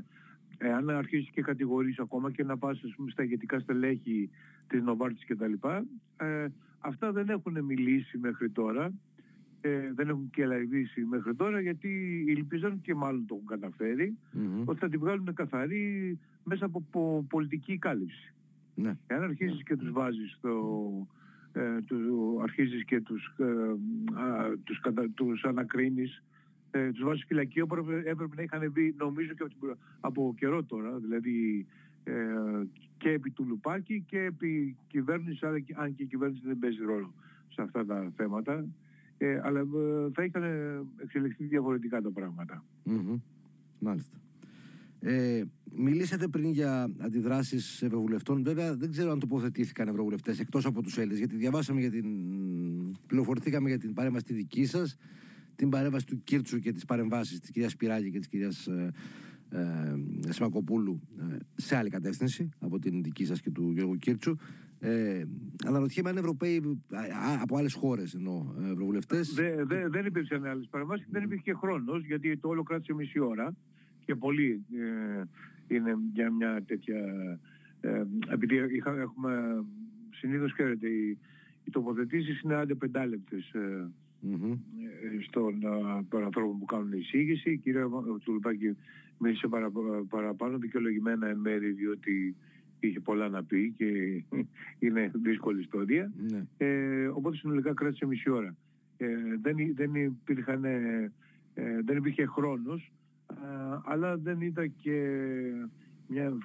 εάν 0.58 0.90
αρχίσεις 0.90 1.30
και 1.30 1.42
κατηγορείς 1.42 2.00
ακόμα 2.00 2.32
και 2.32 2.44
να 2.44 2.58
πας 2.58 2.82
ας 2.84 2.94
πούμε, 2.96 3.12
στα 3.12 3.24
ηγετικά 3.24 3.60
στελέχη 3.60 4.30
της 4.68 4.82
Νοβάρτης 4.84 5.26
και 5.26 5.36
τα 5.36 5.48
λοιπά, 5.48 5.86
ε, 6.18 6.46
αυτά 6.80 7.12
δεν 7.12 7.30
έχουν 7.30 7.64
μιλήσει 7.64 8.18
μέχρι 8.18 8.50
τώρα, 8.50 8.94
ε, 9.62 9.92
δεν 9.94 10.10
έχουν 10.10 10.30
και 10.30 10.46
λαϊβήσει 10.46 11.04
μέχρι 11.06 11.36
τώρα 11.36 11.60
γιατί 11.62 12.24
ελπίζαν 12.38 12.82
και 12.82 12.96
μάλλον 12.96 13.26
το 13.26 13.36
έχουν 13.36 13.48
καταφέρει 13.48 14.18
Μμμ. 14.32 14.62
ότι 14.66 14.80
θα 14.80 14.90
τη 14.90 14.98
βγάλουν 14.98 15.34
καθαρή 15.34 16.18
μέσα 16.44 16.66
από 16.66 16.82
πο- 16.92 17.26
πολιτική 17.30 17.78
κάλυψη. 17.78 18.34
Ναι. 18.76 18.98
Εάν 19.08 19.24
αρχίζεις 19.24 19.64
και 19.64 19.76
τους 19.76 19.92
βάζεις 19.92 20.32
στο... 20.32 20.90
Ε, 21.58 21.82
του, 21.86 22.40
αρχίζεις 22.42 22.86
και 22.86 23.02
τους, 23.02 23.34
ε, 23.38 23.44
α, 24.20 24.52
τους, 24.64 24.80
κατα, 24.80 25.10
τους 25.14 25.44
ανακρίνεις, 25.44 26.24
ε, 26.72 26.92
τους 26.92 27.04
βάζεις 27.04 27.26
φυλακή 27.28 27.62
όπου 27.62 27.76
έπρεπε, 27.76 28.10
έπρεπε 28.10 28.36
να 28.36 28.42
είχαν 28.42 28.72
μπει 28.72 28.96
νομίζω 28.98 29.28
και 29.34 29.42
από, 29.44 29.50
την 29.50 29.60
προ- 29.60 29.78
από 30.00 30.34
καιρό 30.38 30.64
τώρα, 30.64 30.98
δηλαδή 30.98 31.66
ε, 32.04 32.14
και 32.98 33.10
επί 33.10 33.30
του 33.32 33.46
Λουπάκη 33.48 34.04
και 34.08 34.20
επί 34.20 34.76
κυβέρνησης, 34.88 35.44
αλλά 35.44 35.60
και- 35.60 35.74
αν 35.78 35.96
και 35.96 36.04
η 36.04 36.06
κυβέρνηση 36.06 36.42
δεν 36.46 36.60
παίζει 36.60 36.82
ρόλο 36.84 37.14
σε 37.50 37.62
αυτά 37.62 37.86
τα 37.86 38.12
θέματα. 38.16 38.66
Ε, 39.18 39.40
αλλά 39.44 39.60
ε, 39.60 39.66
θα 40.14 40.24
είχαν 40.24 40.44
εξελιχθεί 40.98 41.44
διαφορετικά 41.46 42.02
τα 42.02 42.10
πράγματα. 42.12 42.64
Μμμ. 42.84 43.18
Μάλιστα. 43.80 44.18
Ε, 45.00 45.44
μιλήσατε 45.76 46.28
πριν 46.28 46.52
για 46.52 46.92
αντιδράσεις 46.98 47.82
ευρωβουλευτών. 47.82 48.44
Βέβαια, 48.44 48.76
δεν 48.76 48.92
ξέρω 48.92 49.12
αν 49.12 49.20
τοποθετήθηκαν 49.20 49.88
ευρωβουλευτές 49.88 50.40
εκτός 50.40 50.66
από 50.66 50.82
τους 50.82 50.98
Έλληνες, 50.98 51.18
γιατί 51.18 51.36
διαβάσαμε 51.36 51.80
για 51.80 51.92
την. 51.92 52.06
πληροφορηθήκαμε 53.06 53.70
για 53.70 53.78
την 53.78 53.94
παρέμβαση 53.94 54.26
τη 54.26 54.34
δική 54.34 54.66
σας, 54.66 54.98
την 55.56 55.70
παρέμβαση 55.70 56.06
του 56.06 56.24
Κίρτσου 56.24 56.60
και 56.60 56.72
τις 56.72 56.86
παρεμβάσεις 56.86 57.40
της 57.40 57.52
κυρίας 57.52 57.72
Σπυράκη 57.72 58.12
και 58.12 58.20
της 58.20 58.28
κυρίας 58.28 58.68
ε, 58.68 58.92
ε, 59.50 60.32
Σμακοπούλου 60.32 61.02
ε, 61.20 61.38
σε 61.56 61.76
άλλη 61.76 61.90
κατεύθυνση 61.90 62.50
από 62.60 62.80
την 62.80 63.04
δική 63.04 63.26
σας 63.26 63.42
και 63.42 63.52
του 63.52 63.72
Γιώργου 63.72 63.96
Κίρτσου. 63.96 64.36
Ε, 64.80 65.24
αναρωτιέμαι 65.66 66.10
αν 66.10 66.18
Ευρωπαίοι 66.18 66.82
από 67.42 67.58
άλλες 67.58 67.74
χώρες 67.74 68.14
εννοώ 68.14 68.54
ευρωβουλευτές. 68.72 69.34
Δε, 69.34 69.64
δε, 69.64 69.90
δεν 69.90 70.06
υπήρξαν 70.06 70.46
άλλες 70.46 70.68
παρεμβάσεις 70.70 71.06
και 71.06 71.12
δεν 71.14 71.24
υπήρχε 71.24 71.44
και 71.44 71.54
χρόνος 71.54 72.06
γιατί 72.06 72.38
το 72.38 72.48
όλο 72.48 72.64
κράτησε 72.64 72.94
μισή 72.94 73.20
ώρα 73.20 73.56
και 74.06 74.16
πολύ 74.16 74.66
ε, 74.74 75.24
είναι 75.68 75.98
για 76.14 76.32
μια 76.32 76.64
τέτοια. 76.68 77.00
Ε, 77.82 78.04
επειδή 78.28 78.76
είχα, 78.76 79.00
έχουμε 79.00 79.64
συνήθως 80.12 80.54
ξέρετε, 80.54 80.88
οι, 80.88 81.18
οι 81.64 81.72
τοποθετήσεις 81.72 82.42
είναι 82.42 82.56
άντε 82.56 82.76
πεντάλεπτες 82.76 83.52
ε, 83.54 83.90
mm-hmm. 84.28 84.58
στον 85.28 85.60
τον 86.10 86.24
ανθρώπο 86.24 86.58
που 86.60 86.66
κάνουν 86.66 86.92
εισήγηση. 86.92 87.52
Η 87.52 87.58
κυρία 87.58 87.88
Τουλουπάκη 88.24 88.76
μίλησε 89.18 89.48
παρα, 89.48 89.72
παραπάνω 90.10 90.58
δικαιολογημένα 90.58 91.28
εν 91.28 91.38
μέρη 91.38 91.72
διότι 91.72 92.36
είχε 92.80 93.00
πολλά 93.00 93.30
να 93.30 93.44
πει 93.44 93.74
και 93.78 93.86
είναι 94.86 95.12
δύσκολη 95.14 95.60
ιστορία. 95.60 96.12
Ναι. 96.30 96.46
Ε, 96.58 97.08
οπότε 97.08 97.38
συνολικά 97.38 97.74
κράτησε 97.74 98.06
μισή 98.06 98.30
ώρα. 98.30 98.56
Ε, 98.98 99.08
δεν, 99.42 99.56
δεν, 99.76 99.96
υπήρχαν, 99.96 100.64
ε, 100.64 101.12
δεν 101.86 101.98
υπήρχε 101.98 102.26
χρόνος, 102.26 102.92
αλλά 103.86 104.18
δεν 104.18 104.42
ήταν 104.42 104.74
και 104.76 105.20
μια 106.08 106.38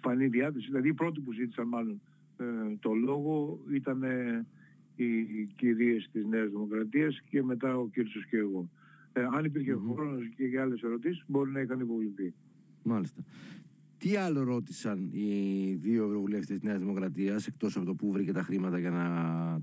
φανή 0.00 0.26
διάθεση. 0.26 0.66
Δηλαδή 0.66 0.88
οι 0.88 0.94
πρώτοι 0.94 1.20
που 1.20 1.32
ζήτησαν 1.32 1.68
μάλλον 1.68 2.00
το 2.80 2.92
λόγο 2.94 3.60
ήταν 3.72 4.02
οι 4.96 5.44
κυρίες 5.56 6.08
της 6.12 6.26
Νέας 6.26 6.50
Δημοκρατίας 6.50 7.20
και 7.30 7.42
μετά 7.42 7.76
ο 7.78 7.86
Κύρτσος 7.86 8.26
και 8.26 8.36
εγώ. 8.36 8.68
αν 9.12 9.44
υπήρχε 9.44 9.74
mm-hmm. 9.74 9.94
χρόνος 9.94 10.28
και 10.36 10.44
για 10.44 10.62
άλλες 10.62 10.82
ερωτήσεις 10.82 11.24
μπορεί 11.26 11.50
να 11.50 11.60
είχαν 11.60 11.80
υποβληθεί. 11.80 12.34
Μάλιστα. 12.82 13.22
Τι 14.02 14.16
άλλο 14.16 14.42
ρώτησαν 14.42 15.10
οι 15.12 15.74
δύο 15.80 16.04
ευρωβουλευτές 16.04 16.46
της 16.46 16.62
Νέας 16.62 16.78
Δημοκρατίας, 16.78 17.46
εκτός 17.46 17.76
από 17.76 17.86
το 17.86 17.94
που 17.94 18.12
βρήκε 18.12 18.32
τα 18.32 18.42
χρήματα 18.42 18.78
για 18.78 18.90
να 18.90 19.04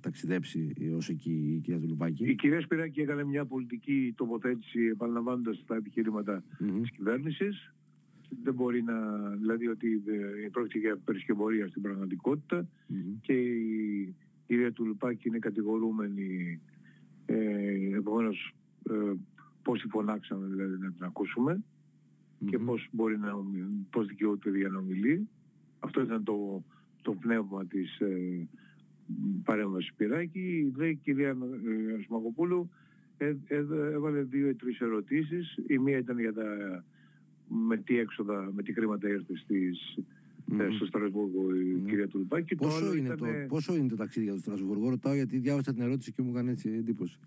ταξιδέψει 0.01 0.74
ως 0.96 1.10
εκεί 1.10 1.31
η 1.31 1.60
κυρία 1.60 1.79
Τουλουπάκη. 1.79 2.29
Η 2.29 2.36
κυρία 2.36 2.62
Σπυράκη 2.62 3.01
έκανε 3.01 3.24
μια 3.24 3.46
πολιτική 3.46 4.13
τοποθέτηση 4.17 4.79
επαναλαμβάνοντας 4.86 5.63
τα 5.67 5.75
επιχειρήματα 5.75 6.43
mm-hmm. 6.43 6.79
της 6.81 6.91
κυβέρνησης. 6.91 7.74
Δεν 8.43 8.53
μπορεί 8.53 8.84
να. 8.84 8.96
δηλαδή 9.29 9.67
ότι 9.67 10.03
πρόκειται 10.51 10.79
για 10.79 10.98
περισκευωρία 11.05 11.67
στην 11.67 11.81
πραγματικότητα 11.81 12.67
mm-hmm. 12.67 13.17
και 13.22 13.34
η 13.34 14.15
κυρία 14.48 14.72
Τουλουπάκη 14.72 15.27
είναι 15.27 15.39
κατηγορούμενη. 15.39 16.62
Ε, 17.25 17.96
Επομένως, 17.96 18.55
ε, 18.89 19.13
πόσοι 19.62 19.88
φωνάξαμε 19.88 20.48
δηλαδή 20.48 20.77
να 20.77 20.91
την 20.91 21.03
ακούσουμε 21.03 21.63
και 22.46 22.60
πώς 22.60 22.88
μπορεί 22.91 23.17
να 23.17 23.31
πώς 23.89 24.08
δικαιούται 24.08 24.58
για 24.58 24.69
να 24.69 24.77
ομιλεί. 24.77 25.27
Αυτό 25.79 26.01
ήταν 26.01 26.24
το, 26.24 26.63
το 27.01 27.12
πνεύμα 27.13 27.65
της 27.65 28.00
ε, 28.00 28.48
παρέμβασης 29.43 29.93
Πυράκη. 29.93 30.74
Η 30.79 30.96
κυρία 30.96 31.29
ε, 31.29 32.01
Σμακοπούλου 32.05 32.69
ε, 33.17 33.36
ε, 33.48 33.58
έβαλε 33.93 34.22
δύο 34.22 34.50
ή 34.50 34.55
τρεις 34.55 34.79
ερωτήσεις. 34.79 35.58
Η 35.67 35.77
μία 35.77 35.98
ήταν 35.98 36.19
για 36.19 36.34
τα 36.34 36.84
με 37.48 37.77
τι 37.77 37.98
έξοδα, 37.98 38.51
με 38.55 38.63
τι 38.63 38.74
χρήματα 38.74 39.10
ήρθε 39.10 39.36
στις, 39.36 40.00
mm-hmm. 40.51 40.67
στο 40.75 40.86
Στρασβούργο 40.86 41.55
η 41.55 41.75
mm-hmm. 41.75 41.89
κυρία 41.89 42.08
Τουλπάκη. 42.08 42.55
Πόσο, 42.55 42.86
το 42.86 42.93
είναι 42.93 43.05
ήταν... 43.05 43.17
το, 43.17 43.25
πόσο 43.48 43.75
είναι 43.75 43.88
το 43.88 43.96
ταξίδι 43.96 44.25
για 44.25 44.34
το 44.34 44.39
Στρασβούργο, 44.39 44.89
ρωτάω 44.89 45.13
γιατί 45.13 45.38
διάβασα 45.38 45.74
την 45.74 45.81
ερώτηση 45.81 46.12
και 46.12 46.22
μου 46.22 46.29
έκανε 46.29 46.51
έτσι 46.51 46.69
εντύπωση. 46.69 47.17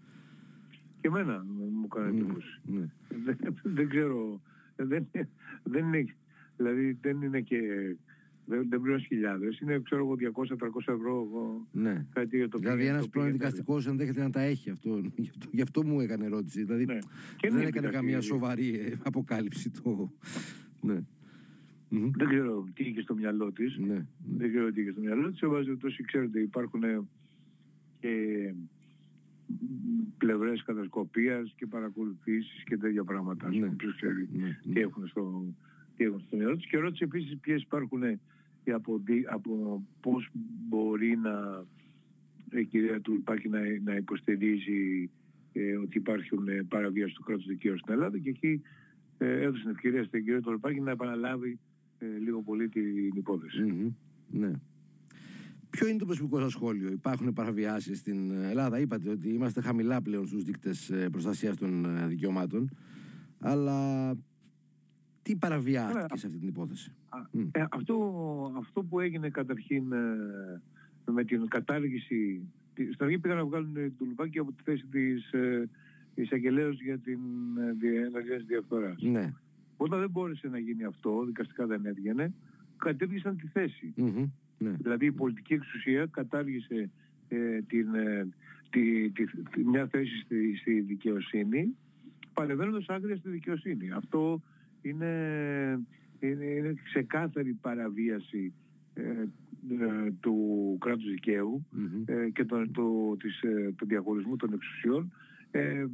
Και 1.00 1.08
εμένα 1.08 1.44
μου 1.48 1.84
έκανε 1.84 2.08
εντύπωση. 2.08 2.60
Mm-hmm. 2.68 2.88
Δεν, 3.24 3.36
δεν 3.62 3.88
ξέρω 3.88 4.40
δεν, 4.76 5.08
δεν 5.62 5.84
είναι, 5.84 6.04
δηλαδή 6.56 6.98
δεν 7.00 7.22
είναι 7.22 7.40
και 7.40 7.60
δεν, 8.46 8.66
δεν 8.68 8.80
πληρώνεις 8.80 9.06
χιλιάδες. 9.06 9.58
Είναι, 9.60 9.80
ξέρω 9.84 10.00
εγώ, 10.00 10.16
200-300 10.86 10.94
ευρώ. 10.94 11.26
Ναι. 11.72 12.06
Κάτι 12.12 12.36
για 12.36 12.48
το 12.48 12.58
δηλαδή, 12.58 12.86
ένας 12.86 13.08
πρώην 13.08 13.32
δικαστικός 13.32 13.86
ενδέχεται 13.86 14.22
να 14.22 14.30
τα 14.30 14.40
έχει 14.40 14.70
αυτό. 14.70 15.00
Γι' 15.16 15.28
αυτό, 15.28 15.48
γι 15.52 15.62
αυτό 15.62 15.84
μου 15.84 16.00
έκανε 16.00 16.24
ερώτηση. 16.24 16.64
Δηλαδή, 16.64 16.84
ναι. 16.84 16.98
δεν 17.50 17.66
έκανε 17.66 17.88
καμία 17.88 18.20
σοβαρή 18.20 18.78
ε, 18.78 18.92
αποκάλυψη 19.02 19.70
το. 19.70 20.12
ναι. 20.80 21.00
Δεν 21.88 22.28
ξέρω 22.28 22.64
τι 22.74 22.84
είχε 22.84 23.00
στο 23.00 23.14
μυαλό 23.14 23.52
της. 23.52 23.78
Ναι. 23.78 24.06
Δεν 24.36 24.48
ξέρω 24.48 24.72
τι 24.72 24.80
είχε 24.80 24.90
στο 24.90 25.00
μυαλό 25.00 25.30
της. 25.30 25.38
Σε 25.38 25.76
τόσο 25.80 26.04
ξέρετε, 26.06 26.40
υπάρχουν 26.40 26.82
και 27.98 28.08
πλευρές 30.18 30.62
κατασκοπίας 30.62 31.54
και 31.56 31.66
παρακολουθήσεις 31.66 32.64
και 32.64 32.76
τέτοια 32.76 33.04
πράγματα. 33.04 33.48
Ναι. 33.48 33.68
Ποιος 33.68 33.94
ξέρει 33.96 34.28
ναι. 34.32 34.58
τι, 34.72 34.80
έχουν 34.80 35.06
στο, 35.06 35.44
τι 35.96 36.04
έχουν 36.04 36.20
στο 36.20 36.36
μυαλό 36.36 36.56
τους. 36.56 36.66
Και 36.66 36.78
ρώτησε 36.78 37.04
επίσης 37.04 37.38
ποιες 37.40 37.62
υπάρχουν 37.62 38.02
από, 38.72 39.00
από 39.26 39.82
πώς 40.00 40.28
μπορεί 40.68 41.16
να 41.16 41.64
η 42.60 42.64
κυρία 42.64 43.00
Τουλπάκη 43.00 43.48
να, 43.48 43.60
να 43.84 43.94
υποστηρίζει 43.96 45.10
ε, 45.52 45.76
ότι 45.76 45.98
υπάρχουν 45.98 46.48
ε, 46.48 46.62
παραβίαση 46.68 47.14
του 47.14 47.22
κράτους 47.22 47.46
δικαίου 47.46 47.78
στην 47.78 47.92
Ελλάδα 47.92 48.18
και 48.18 48.28
εκεί 48.28 48.62
ε, 49.18 49.40
έδωσε 49.40 49.62
την 49.62 49.70
ευκαιρία 49.70 50.04
στην 50.04 50.24
κυρία 50.24 50.40
Τουλπάκη 50.40 50.80
να 50.80 50.90
επαναλάβει 50.90 51.58
ε, 51.98 52.06
λίγο 52.06 52.42
πολύ 52.42 52.68
την 52.68 53.12
υπόθεση. 53.14 53.64
Mm-hmm. 53.66 53.92
Ναι. 54.30 54.52
Ποιο 55.72 55.88
είναι 55.88 55.98
το 55.98 56.04
προσωπικό 56.04 56.40
σας 56.40 56.52
σχόλιο, 56.52 56.90
Υπάρχουν 56.90 57.32
παραβιάσεις 57.32 57.98
στην 57.98 58.30
Ελλάδα; 58.30 58.78
Είπατε 58.78 59.10
ότι 59.10 59.28
είμαστε 59.28 59.60
χαμηλά 59.60 60.02
πλέον 60.02 60.26
στους 60.26 60.44
δείκτες 60.44 60.92
προστασίας 61.10 61.56
των 61.56 61.84
ε, 61.84 62.06
δικαιωμάτων. 62.06 62.70
Αλλά 63.38 64.10
τι 65.22 65.36
παραβιάστηκε 65.36 66.16
σε 66.16 66.26
αυτή 66.26 66.38
την 66.38 66.48
υπόθεση; 66.48 66.92
Ε, 67.52 67.64
αυτό, 67.70 67.96
αυτό 68.58 68.82
που 68.82 69.00
έγινε 69.00 69.30
καταρχήν 69.30 69.92
ε, 69.92 71.10
με 71.12 71.24
την 71.24 71.48
κατάργηση. 71.48 72.48
Στην 72.72 73.04
αρχή 73.04 73.18
πήγαν 73.18 73.36
να 73.36 73.44
βγάλουν 73.44 73.74
το 73.74 74.04
λουπάκι 74.04 74.38
από 74.38 74.52
τη 74.52 74.62
θέση 74.62 74.86
της 74.86 75.30
εισαγγελέα 76.14 76.68
για 76.68 76.98
την 76.98 77.20
ενεργειακή 78.06 78.44
διαφθορά. 78.44 78.94
Ναι. 79.00 79.32
Όταν 79.76 80.00
δεν 80.00 80.10
μπόρεσε 80.10 80.48
να 80.48 80.58
γίνει 80.58 80.84
αυτό, 80.84 81.24
δικαστικά 81.24 81.66
δεν 81.66 81.86
έβγαινε, 81.86 82.34
κατήργησαν 82.76 83.36
τη 83.36 83.46
θέση. 83.46 83.94
Ναι. 84.62 84.70
Δηλαδή 84.70 85.06
η 85.06 85.12
πολιτική 85.12 85.54
εξουσία 85.54 86.06
κατάργησε 86.06 86.90
ε, 87.28 87.60
την, 87.60 87.94
ε, 87.94 88.28
τη, 88.70 89.10
τη, 89.10 89.64
μια 89.64 89.86
θέση 89.86 90.18
στη, 90.18 90.56
στη 90.56 90.80
δικαιοσύνη 90.80 91.76
παρεμβαίνοντας 92.32 92.88
άγρια 92.88 93.16
στη 93.16 93.30
δικαιοσύνη. 93.30 93.90
Αυτό 93.90 94.42
είναι, 94.82 95.12
είναι, 96.20 96.44
είναι 96.44 96.74
ξεκάθαρη 96.84 97.52
παραβίαση 97.52 98.52
ε, 98.94 99.00
ε 99.00 100.10
του 100.20 100.76
κράτους 100.80 101.04
ε, 102.04 102.30
και 102.32 102.44
το, 102.44 102.70
το, 102.70 103.16
της, 103.16 103.40
του 103.76 103.86
διαχωρισμού 103.86 104.36
των 104.36 104.52
εξουσιών 104.52 105.12
ε, 105.50 105.84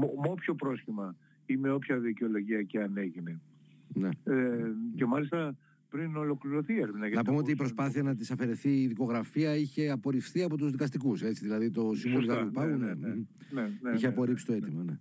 με 0.00 0.30
όποιο 0.30 0.54
πρόσχημα 0.54 1.16
ή 1.46 1.56
με 1.56 1.70
όποια 1.70 1.98
δικαιολογία 1.98 2.62
και 2.62 2.80
αν 2.80 2.96
έγινε. 2.96 3.40
Ναι. 3.94 4.08
και 4.94 5.06
μάλιστα 5.06 5.56
πριν 5.92 6.16
ολοκληρωθεί 6.16 6.72
η 6.72 6.80
έρευνα. 6.80 7.08
Να 7.08 7.24
πούμε 7.24 7.36
ότι 7.36 7.50
η 7.50 7.56
προσπάθεια 7.56 8.02
να 8.02 8.14
της 8.14 8.30
αφαιρεθεί 8.30 8.82
η 8.82 8.86
δικογραφία 8.86 9.56
είχε 9.56 9.90
απορριφθεί 9.90 10.42
από 10.42 10.56
τους 10.56 10.70
δικαστικούς. 10.70 11.20
Δηλαδή 11.20 11.70
το 11.70 11.94
Συμβούλιο 11.94 12.34
Γαλλικού 12.34 12.60
ναι, 12.60 12.66
ναι, 12.66 12.94
ναι, 12.94 13.14
ναι, 13.50 13.70
ναι, 13.82 13.90
είχε 13.94 14.06
απορρίψει 14.06 14.46
το 14.46 14.52
αίτημα. 14.52 14.82
Ναι. 14.82 14.98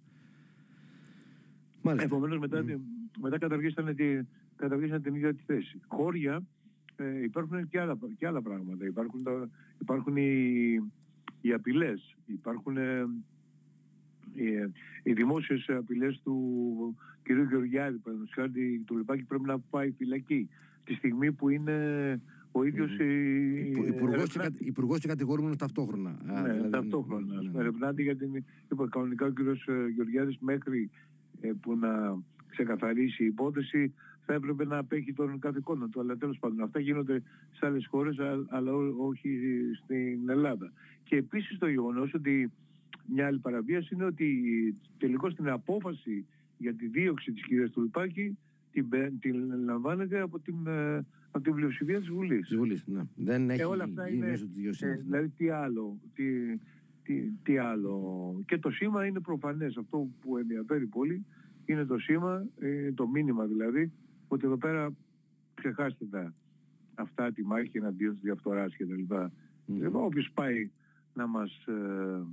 Μάλιστα. 1.81 2.05
Επομένως 2.05 2.39
μετά, 2.39 2.63
mm. 2.67 2.79
μετά 3.21 3.37
καταργήσανε, 3.37 3.93
τη, 3.93 4.03
καταργήσανε 4.55 4.99
την 4.99 5.15
ίδια 5.15 5.33
τη 5.33 5.41
θέση. 5.45 5.79
Χώρια 5.87 6.43
ε, 6.95 7.23
υπάρχουν 7.23 7.67
και 7.67 7.79
άλλα, 7.79 7.97
και 8.17 8.27
άλλα 8.27 8.41
πράγματα. 8.41 8.85
Υπάρχουν, 8.85 9.23
τα, 9.23 9.49
υπάρχουν 9.81 10.15
οι, 10.15 10.73
οι 11.41 11.53
απειλές, 11.53 12.15
υπάρχουν 12.25 12.77
ε, 12.77 13.05
οι, 14.33 14.45
οι 15.03 15.13
δημόσιες 15.13 15.65
απειλές 15.69 16.21
του 16.23 16.95
κ. 17.23 17.29
Γεωργιάδη, 17.29 17.97
παραδείγματος 17.97 18.85
του 18.85 18.97
Λεπάκη 18.97 19.23
πρέπει 19.23 19.45
να 19.45 19.59
πάει 19.59 19.91
φυλακή 19.91 20.49
τη 20.91 20.97
στιγμή 20.97 21.31
που 21.31 21.49
είναι 21.49 21.77
ο 22.51 22.63
ίδιος 22.63 22.91
mm. 22.99 24.59
υπουργός, 24.59 24.99
και, 24.99 25.07
κατηγορούμενος 25.07 25.57
ταυτόχρονα. 25.57 26.17
Ναι, 26.23 26.41
δηλαδή, 26.41 26.69
ταυτόχρονα. 26.69 27.41
Ναι, 27.41 27.49
ναι. 27.49 27.59
Ερευνάται 27.59 28.01
για 28.01 28.15
την... 28.15 28.43
Λοιπόν, 28.69 28.89
κανονικά 28.89 29.25
ο 29.25 29.31
κ. 29.31 29.39
Ε, 29.39 29.73
Γεωργιάδης 29.95 30.37
μέχρι 30.39 30.89
ε, 31.41 31.51
που 31.61 31.77
να 31.77 32.21
ξεκαθαρίσει 32.49 33.23
η 33.23 33.25
υπόθεση 33.25 33.93
θα 34.25 34.33
έπρεπε 34.33 34.65
να 34.65 34.77
απέχει 34.77 35.13
τον 35.13 35.39
καθηκόντων 35.39 35.91
του. 35.91 35.99
Αλλά 35.99 36.17
τέλος 36.17 36.37
πάντων 36.39 36.61
αυτά 36.61 36.79
γίνονται 36.79 37.21
σε 37.51 37.65
άλλες 37.65 37.87
χώρες 37.87 38.17
αλλά 38.49 38.71
όχι 38.99 39.39
στην 39.83 40.29
Ελλάδα. 40.29 40.71
Και 41.03 41.15
επίσης 41.15 41.57
το 41.57 41.67
γεγονός 41.67 42.13
ότι 42.13 42.51
μια 43.05 43.25
άλλη 43.25 43.39
παραβίαση 43.39 43.93
είναι 43.93 44.05
ότι 44.05 44.27
τελικώς 44.97 45.35
την 45.35 45.49
απόφαση 45.49 46.25
για 46.57 46.73
τη 46.75 46.87
δίωξη 46.87 47.31
της 47.31 47.43
κυρίας 47.43 47.71
Τουλπάκη 47.71 48.37
την, 48.71 48.89
την 49.19 49.63
λαμβάνεται 49.63 50.19
από 50.19 50.39
την, 50.39 50.67
ε, 50.67 51.05
από 51.31 51.43
την 51.43 51.53
πλειοψηφία 51.53 51.99
της 51.99 52.09
Βουλής. 52.09 52.47
Της 52.47 52.57
Βουλής, 52.57 52.83
ναι. 52.87 53.01
Δεν 53.15 53.49
έχει 53.49 53.63
όλα 53.63 53.83
αυτά 53.83 54.09
είναι, 54.09 54.25
μέσω 54.25 54.47
της 54.47 54.81
ε, 54.81 55.01
δηλαδή 55.05 55.29
τι 55.29 55.49
άλλο, 55.49 55.99
τι, 56.13 56.23
τι, 57.03 57.31
τι 57.43 57.57
άλλο. 57.57 58.35
Και 58.45 58.57
το 58.57 58.69
σήμα 58.69 59.05
είναι 59.05 59.19
προφανές. 59.19 59.77
Αυτό 59.77 60.07
που 60.21 60.37
ενδιαφέρει 60.37 60.85
πολύ 60.85 61.25
είναι 61.65 61.85
το 61.85 61.97
σήμα, 61.97 62.45
ε, 62.59 62.91
το 62.91 63.07
μήνυμα 63.07 63.45
δηλαδή, 63.45 63.91
ότι 64.27 64.45
εδώ 64.45 64.57
πέρα 64.57 64.93
ξεχάστε 65.53 66.05
τα. 66.05 66.33
αυτά 66.95 67.31
τη 67.31 67.43
μάχη 67.43 67.77
εναντίον 67.77 68.13
της 68.13 68.21
διαφθοράς 68.21 68.75
κτλ. 68.77 69.15
Mm. 69.67 69.91
Όποιος 69.91 70.31
πάει 70.33 70.69
να 71.13 71.27
μας, 71.27 71.65
ε, 71.67 72.25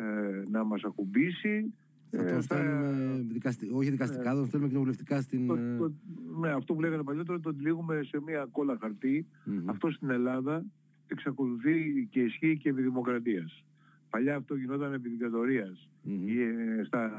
ε, 0.00 0.44
να 0.50 0.64
μας 0.64 0.82
ακουμπήσει 0.84 1.74
θα 2.10 2.34
το 2.34 2.42
στέλνουμε 2.42 3.26
δικαστι... 3.32 3.70
όχι 3.72 3.90
δικαστικά, 3.90 4.30
θα 4.30 4.38
το 4.38 4.44
στέλνουμε 4.44 4.68
κοινοβουλευτικά 4.68 5.20
στην... 5.20 5.46
Το, 5.46 5.54
το, 5.54 5.92
ναι, 6.40 6.50
αυτό 6.50 6.74
που 6.74 6.80
λέγανε 6.80 7.02
παλιότερα 7.02 7.40
το 7.40 7.54
τυλίγουμε 7.54 8.02
σε 8.02 8.20
μια 8.26 8.48
κόλλα 8.50 8.78
χαρτί. 8.80 9.26
Mm-hmm. 9.46 9.62
Αυτό 9.64 9.90
στην 9.90 10.10
Ελλάδα 10.10 10.64
εξακολουθεί 11.06 12.06
και 12.10 12.20
ισχύει 12.20 12.56
και 12.56 12.68
επί 12.68 12.82
δημοκρατίας. 12.82 13.64
Παλιά 14.10 14.36
αυτό 14.36 14.54
γινόταν 14.54 14.92
επί 14.92 15.08
δικτατορίας. 15.08 15.88
Mm-hmm. 16.06 16.84
Στα, 16.86 17.10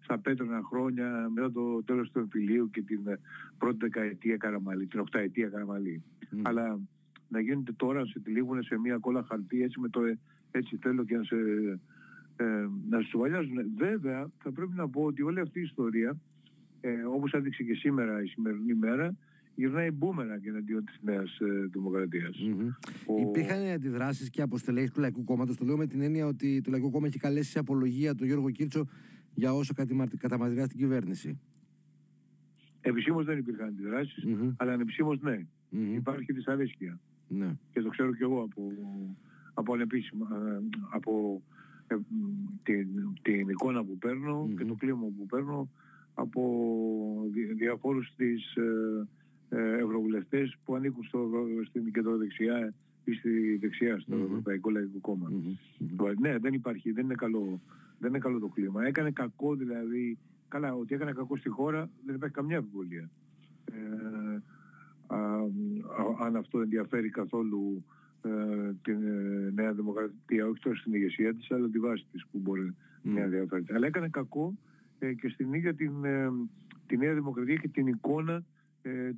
στα 0.00 0.18
πέτρινα 0.18 0.60
χρόνια 0.64 1.28
μετά 1.34 1.52
το 1.52 1.82
τέλος 1.84 2.10
του 2.10 2.18
εμφυλίου 2.18 2.70
και 2.70 2.82
την 2.82 3.00
πρώτη 3.58 3.76
δεκαετία 3.80 4.36
Καραμαλή, 4.36 4.86
την 4.86 5.00
οχταετία 5.00 5.48
Καραμαλή. 5.48 6.02
Mm. 6.20 6.40
Αλλά 6.42 6.78
να 7.28 7.40
γίνεται 7.40 7.72
τώρα, 7.72 8.06
σε 8.06 8.20
τυλίγουν 8.20 8.62
σε 8.62 8.78
μια 8.78 8.98
κόλλα 8.98 9.22
χαρτί 9.22 9.62
έτσι 9.62 9.80
με 9.80 9.88
το 9.88 10.00
έτσι 10.50 10.76
θέλω 10.80 11.04
και 11.04 11.16
να 11.16 11.22
σε 11.22 11.36
ε, 12.40 12.68
να 12.88 13.00
σου 13.00 13.18
βαλιάζουν. 13.18 13.56
Βέβαια, 13.76 14.30
θα 14.42 14.52
πρέπει 14.52 14.72
να 14.74 14.88
πω 14.88 15.02
ότι 15.02 15.22
όλη 15.22 15.40
αυτή 15.40 15.58
η 15.58 15.62
ιστορία, 15.62 16.20
ε, 16.80 17.02
όπως 17.02 17.32
έδειξε 17.32 17.62
και 17.62 17.74
σήμερα 17.74 18.22
η 18.22 18.26
σημερινή 18.26 18.74
μέρα, 18.74 19.16
γυρνάει 19.54 19.90
μπούμερα 19.90 20.38
και 20.38 20.48
εναντίον 20.48 20.84
της 20.84 20.98
νέας 21.02 21.38
ε, 21.38 21.66
δημοκρατίας. 21.72 22.36
Ο... 23.06 23.20
Υπήρχαν 23.20 23.66
αντιδράσεις 23.66 24.30
και 24.30 24.42
αποστελέχη 24.42 24.90
του 24.90 25.00
Λαϊκού 25.00 25.24
Κόμματος. 25.24 25.56
Το 25.56 25.64
λέω 25.64 25.76
με 25.76 25.86
την 25.86 26.00
έννοια 26.00 26.26
ότι 26.26 26.60
το 26.60 26.70
Λαϊκό 26.70 26.90
Κόμμα 26.90 27.06
έχει 27.06 27.18
καλέσει 27.18 27.50
σε 27.50 27.58
απολογία 27.58 28.14
τον 28.14 28.26
Γιώργο 28.26 28.50
Κίρτσο 28.50 28.86
για 29.34 29.54
όσο 29.54 29.74
καταμαρτυρά 30.18 30.64
στην 30.64 30.78
κυβέρνηση. 30.78 31.40
Επισήμως 32.80 33.24
δεν 33.24 33.38
υπήρχαν 33.38 33.68
αντιδράσεις, 33.68 34.24
mm-hmm. 34.26 34.54
αλλά 34.56 34.72
ανεπισήμως 34.72 35.20
ναι. 35.20 35.46
Mm-hmm. 35.72 35.94
Υπάρχει 35.94 36.32
δυσαρέσκεια. 36.32 37.00
Ναι. 37.28 37.56
Και 37.72 37.80
το 37.80 37.88
ξέρω 37.88 38.14
και 38.14 38.22
εγώ 38.22 38.42
από, 38.42 38.72
από 39.54 39.74
ανεπίσημα, 39.74 40.28
ε, 40.32 40.60
από 40.90 41.42
ε, 41.48 41.59
την, 42.62 42.88
την 43.22 43.48
εικόνα 43.48 43.84
που 43.84 43.98
παιρνω 43.98 44.48
και 44.56 44.64
το 44.64 44.74
κλίμα 44.74 45.06
που 45.16 45.26
παίρνω 45.26 45.68
από 46.14 46.42
διαφόρους 47.56 48.12
της 48.16 48.54
ε, 48.54 49.06
ε, 49.48 49.76
ευρωβουλευτές 49.76 50.56
που 50.64 50.74
ανήκουν 50.74 51.04
στο, 51.04 51.30
στην 51.64 51.92
κεντροδεξιά 51.92 52.74
ή 53.04 53.12
στη 53.12 53.56
δεξιά 53.56 54.00
στο 54.00 54.16
mm-hmm. 54.16 54.24
Ευρωπαϊκό 54.24 54.70
Λαϊκό 54.70 54.98
Κόμμα. 55.00 55.32
Mm-hmm. 55.32 56.14
Ναι, 56.18 56.38
δεν 56.38 56.52
υπάρχει, 56.52 56.92
δεν 56.92 57.04
είναι, 57.04 57.14
καλό, 57.14 57.60
δεν 57.98 58.08
είναι 58.08 58.18
καλό 58.18 58.38
το 58.38 58.48
κλίμα. 58.48 58.84
Έκανε 58.86 59.10
κακό 59.10 59.54
δηλαδή, 59.54 60.18
καλά, 60.48 60.74
ότι 60.74 60.94
έκανε 60.94 61.12
κακό 61.12 61.36
στη 61.36 61.48
χώρα 61.48 61.90
δεν 62.06 62.14
υπάρχει 62.14 62.34
καμιά 62.34 62.58
αμφιβολία. 62.58 63.10
Ε, 63.72 64.38
αν 66.20 66.36
αυτό 66.36 66.60
ενδιαφέρει 66.60 67.08
καθόλου 67.08 67.84
ε, 67.84 67.99
την 68.82 69.06
ε, 69.06 69.50
Νέα 69.54 69.72
Δημοκρατία, 69.72 70.46
όχι 70.46 70.60
τόσο 70.60 70.80
στην 70.80 70.94
ηγεσία 70.94 71.34
της, 71.34 71.50
αλλά 71.50 71.68
τη 71.68 71.78
βάση 71.78 72.06
της 72.12 72.26
που 72.30 72.38
μπορεί 72.38 72.74
να 73.02 73.20
ενδιαφέρεται. 73.20 73.74
Αλλά 73.74 73.86
έκανε 73.86 74.08
κακό 74.08 74.54
ε, 74.98 75.12
και 75.12 75.28
στην 75.28 75.52
ίδια 75.52 75.74
την, 75.74 75.92
τη 76.86 76.96
Νέα 76.96 77.14
Δημοκρατία 77.14 77.54
και 77.54 77.68
την 77.68 77.86
εικόνα 77.86 78.44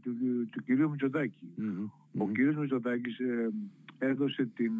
του, 0.02 0.16
του 0.50 0.62
κυρίου 0.64 0.90
Μητσοτάκη. 0.90 1.48
Ο 2.18 2.28
κύριος 2.28 2.56
Μητσοτάκης 2.56 3.16
έδωσε 3.98 4.50
την, 4.54 4.72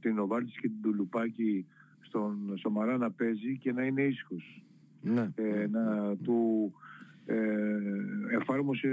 την 0.00 0.16
και 0.60 0.68
την 0.68 0.82
Τουλουπάκη 0.82 1.66
στον 2.00 2.56
Σομαρά 2.58 2.96
να 2.96 3.10
παίζει 3.10 3.58
και 3.58 3.72
να 3.72 3.82
είναι 3.84 4.02
ήσυχος. 4.02 4.62
Ναι. 5.02 5.30
να 5.70 6.16
του 6.16 6.72
εφάρμοσε 8.40 8.90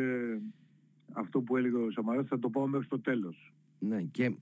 αυτό 1.13 1.41
που 1.41 1.57
έλεγε 1.57 1.75
ο 1.75 1.91
Σαμαράς 1.91 2.27
θα 2.27 2.39
το 2.39 2.49
πάω 2.49 2.67
μέχρι 2.67 2.87
το 2.87 2.99
τέλος. 2.99 3.53
Ναι, 3.79 4.01
και 4.01 4.35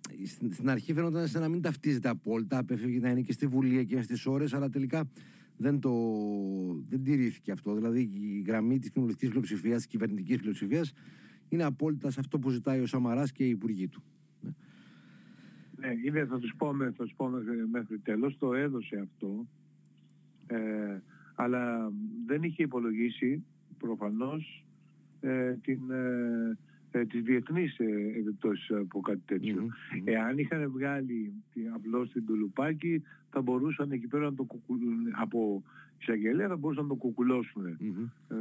στην 0.51 0.69
αρχή 0.69 0.93
φαίνονταν 0.93 1.27
σαν 1.27 1.41
να 1.41 1.49
μην 1.49 1.61
ταυτίζεται 1.61 2.09
απόλυτα. 2.09 2.57
Απέφευγε 2.57 2.99
να 2.99 3.09
είναι 3.09 3.21
και 3.21 3.31
στη 3.31 3.47
Βουλή 3.47 3.77
εκείνες 3.77 4.07
τις 4.07 4.25
ώρες, 4.25 4.53
αλλά 4.53 4.69
τελικά 4.69 5.09
δεν, 5.57 5.79
το, 5.79 5.91
δεν 6.89 7.03
τηρήθηκε 7.03 7.51
αυτό. 7.51 7.73
Δηλαδή 7.73 7.99
η 8.01 8.43
γραμμή 8.47 8.79
της 8.79 8.89
κοινοβουλευτικής 8.89 9.29
πλειοψηφίας, 9.29 9.77
της 9.77 9.87
κυβερνητικής 9.87 10.37
πλειοψηφίας, 10.37 10.93
είναι 11.50 11.63
απόλυτα 11.63 12.11
σε 12.11 12.19
αυτό 12.19 12.39
που 12.39 12.50
ζητάει 12.50 12.79
ο 12.79 12.85
Σαμαράς 12.85 13.31
και 13.31 13.45
οι 13.45 13.50
υπουργοί 13.50 13.87
του. 13.87 14.03
Ναι, 14.41 14.51
ναι 15.75 15.93
είναι, 16.05 16.25
θα 16.25 16.39
τους 16.39 16.53
πω, 16.57 16.74
θα 16.98 17.07
πω 17.15 17.27
μέχρι, 17.27 17.67
μέχρι 17.71 18.00
τέλος. 18.00 18.37
Το 18.37 18.53
έδωσε 18.53 18.98
αυτό. 18.98 19.48
Ε, 20.48 21.01
αλλά 21.35 21.91
δεν 22.25 22.43
είχε 22.43 22.63
υπολογίσει 22.63 23.43
προφανώς 23.77 24.65
ε, 25.19 25.53
την, 25.53 25.91
ε, 25.91 26.57
ε, 26.96 27.05
τις 27.05 27.24
διεθνείς 27.24 27.77
ε, 27.79 27.86
επιπτώσεις 28.20 28.72
από 28.72 29.00
κάτι 29.01 29.55
Εάν 30.03 30.38
είχαν 30.38 30.72
βγάλει 30.72 31.34
απλώς 31.75 32.12
την 32.12 32.25
Τουλουπάκη 32.25 33.03
θα 33.29 33.42
μπορούσαν 33.42 33.92
εκεί 33.92 34.08
πέρα 34.08 34.24
να 34.24 34.34
το 34.34 34.44
κουκουλούν 34.44 35.08
από 35.12 35.64
εισαγγελία 36.00 36.48
θα 36.48 36.55
μπορούσαν 36.55 36.84
να 36.84 36.90
το 36.90 36.96
κουκουλώσουν. 36.96 37.64
Mm-hmm. 37.66 38.10
Ε, 38.27 38.36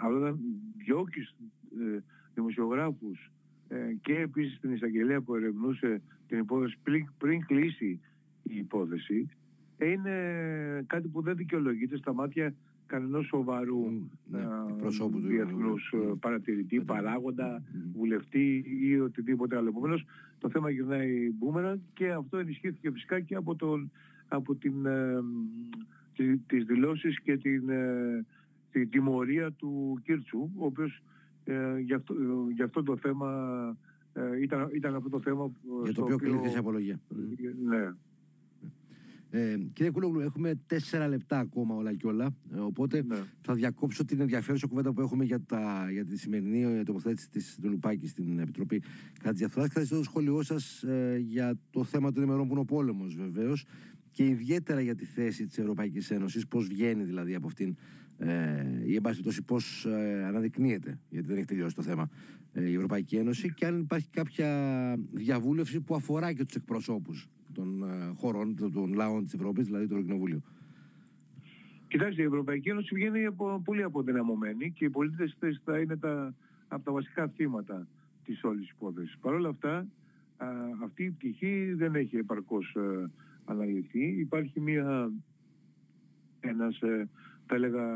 αλλά 0.00 0.18
ήταν 0.18 0.40
διώκεις 0.76 1.34
ε, 1.80 1.98
δημοσιογράφους 2.34 3.30
ε, 3.68 3.76
και 4.00 4.14
επίσης 4.14 4.60
την 4.60 4.72
εισαγγελία 4.72 5.20
που 5.20 5.34
ερευνούσε 5.34 6.02
την 6.28 6.38
υπόθεση 6.38 6.78
πριν, 6.82 7.06
πριν 7.18 7.46
κλείσει 7.46 8.00
η 8.42 8.56
υπόθεση 8.56 9.28
είναι 9.78 10.84
κάτι 10.86 11.08
που 11.08 11.22
δεν 11.22 11.36
δικαιολογείται 11.36 11.96
στα 11.96 12.14
μάτια 12.14 12.54
κανενός 12.88 13.26
σοβαρού 13.26 13.84
ναι, 14.30 14.40
προσώπου 14.78 15.20
του 15.20 15.26
διεθνούς 15.26 15.92
ναι. 15.92 16.14
παρατηρητή, 16.14 16.80
παράγοντα, 16.80 17.62
βουλευτή 17.96 18.64
ή 18.80 19.00
οτιδήποτε 19.00 19.56
άλλο. 19.56 19.68
Επομένως 19.68 20.04
το 20.38 20.48
θέμα 20.48 20.70
γυρνάει 20.70 21.30
μπούμερα 21.38 21.78
και 21.94 22.10
αυτό 22.10 22.36
ενισχύθηκε 22.38 22.90
φυσικά 22.90 23.20
και 23.20 23.34
από, 23.34 23.54
τον, 23.54 23.90
από 24.28 24.54
την, 24.54 24.86
ε, 24.86 25.22
τις 26.46 26.64
δηλώσεις 26.64 27.20
και 27.20 27.36
την, 27.36 27.68
ε, 27.68 28.26
τη 28.70 28.86
τιμωρία 28.86 29.52
του 29.52 30.00
Κίρτσου, 30.04 30.50
ο 30.56 30.64
οποίος 30.64 31.02
ε, 31.44 31.78
για, 31.78 31.96
αυτό, 31.96 32.14
για 32.54 32.64
αυτό 32.64 32.82
το 32.82 32.96
θέμα 32.96 33.30
ε, 34.12 34.42
ήταν, 34.42 34.68
ήταν 34.74 34.94
αυτό 34.94 35.08
το 35.08 35.20
θέμα 35.20 35.50
για 35.84 35.94
το 35.94 36.02
οποίο 36.02 36.16
κλείθηκε 36.16 36.58
απολογία. 36.58 37.00
Ναι. 37.64 37.92
Ε, 39.30 39.56
κύριε 39.72 39.90
Κούλογλου, 39.90 40.20
έχουμε 40.20 40.54
τέσσερα 40.66 41.08
λεπτά 41.08 41.38
ακόμα 41.38 41.74
όλα 41.74 41.94
και 41.94 42.06
όλα. 42.06 42.36
Ε, 42.54 42.58
οπότε 42.58 43.02
ναι. 43.02 43.16
θα 43.40 43.54
διακόψω 43.54 44.04
την 44.04 44.20
ενδιαφέρουσα 44.20 44.66
κουβέντα 44.66 44.92
που 44.92 45.00
έχουμε 45.00 45.24
για, 45.24 45.40
τα, 45.40 45.88
για 45.90 46.04
τη 46.04 46.18
σημερινή 46.18 46.82
τοποθέτηση 46.82 47.30
της 47.30 47.58
Ντουλουπάκη 47.60 48.06
στην 48.06 48.38
Επιτροπή 48.38 48.82
κατά 49.18 49.30
της 49.30 49.38
διαφθοράς. 49.38 49.68
Και 49.68 49.74
θα 49.74 49.80
ζητήσω 49.80 50.00
το 50.00 50.04
σχόλιο 50.04 50.42
σας 50.42 50.82
ε, 50.82 51.24
για 51.26 51.58
το 51.70 51.84
θέμα 51.84 52.12
των 52.12 52.22
ημερών 52.22 52.46
που 52.46 52.52
είναι 52.52 52.60
ο 52.60 52.64
πόλεμος, 52.64 53.16
βεβαίως. 53.16 53.64
Και 54.10 54.24
ιδιαίτερα 54.24 54.80
για 54.80 54.94
τη 54.94 55.04
θέση 55.04 55.46
της 55.46 55.58
Ευρωπαϊκής 55.58 56.10
Ένωσης, 56.10 56.46
πώς 56.46 56.66
βγαίνει 56.66 57.04
δηλαδή 57.04 57.34
από 57.34 57.46
αυτήν 57.46 57.76
ε, 58.18 58.64
ή 58.84 58.94
εν 58.94 59.00
πάση 59.00 59.14
περιπτώσει 59.14 59.42
πώς 59.42 59.84
ε, 59.84 60.24
αναδεικνύεται, 60.24 60.98
γιατί 61.08 61.26
δεν 61.26 61.36
έχει 61.36 61.46
τελειώσει 61.46 61.74
το 61.74 61.82
θέμα, 61.82 62.08
ε, 62.52 62.68
η 62.68 62.74
Ευρωπαϊκή 62.74 63.16
Ένωση 63.16 63.52
και 63.54 63.66
αν 63.66 63.80
υπάρχει 63.80 64.08
κάποια 64.10 64.96
διαβούλευση 65.12 65.80
που 65.80 65.94
αφορά 65.94 66.32
και 66.32 66.44
τους 66.44 66.54
εκπροσώπους 66.54 67.28
των 67.52 67.82
ε, 67.82 68.12
χωρών, 68.16 68.56
των 68.72 68.92
λαών 68.92 69.24
της 69.24 69.34
Ευρώπης, 69.34 69.64
δηλαδή 69.64 69.86
το 69.88 70.02
Κοινοβούλιο. 70.02 70.42
Κοιτάξτε, 71.88 72.22
η 72.22 72.24
Ευρωπαϊκή 72.24 72.68
Ένωση 72.68 72.94
βγαίνει 72.94 73.24
από, 73.24 73.62
πολύ 73.64 73.82
αποδυναμωμένη 73.82 74.70
και 74.70 74.84
οι 74.84 74.90
πολίτες 74.90 75.36
της 75.38 75.60
θα 75.64 75.78
είναι 75.78 75.96
τα, 75.96 76.34
από 76.68 76.84
τα 76.84 76.92
βασικά 76.92 77.28
θύματα 77.28 77.86
της 78.24 78.44
όλης 78.44 78.70
υπόθεσης. 78.70 79.18
Παρ' 79.20 79.34
όλα 79.34 79.48
αυτά, 79.48 79.86
α, 80.36 80.46
αυτή 80.82 81.04
η 81.04 81.10
πτυχή 81.10 81.72
δεν 81.76 81.94
έχει 81.94 82.16
επαρκώς 82.16 82.76
α, 82.76 82.80
ε, 82.80 83.10
αναλυθεί. 83.44 84.04
Υπάρχει 84.04 84.60
μια, 84.60 85.12
ένας, 86.40 86.80
ε, 86.80 87.08
θα 87.46 87.54
έλεγα, 87.54 87.86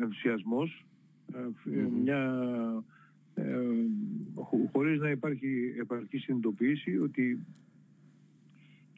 ενθουσιασμός, 0.00 0.84
μια, 2.02 2.44
ε, 3.34 3.58
χωρίς 4.72 5.00
να 5.00 5.10
υπάρχει 5.10 5.74
επαρκή 5.78 6.18
συνειδητοποίηση 6.18 6.98
ότι 6.98 7.46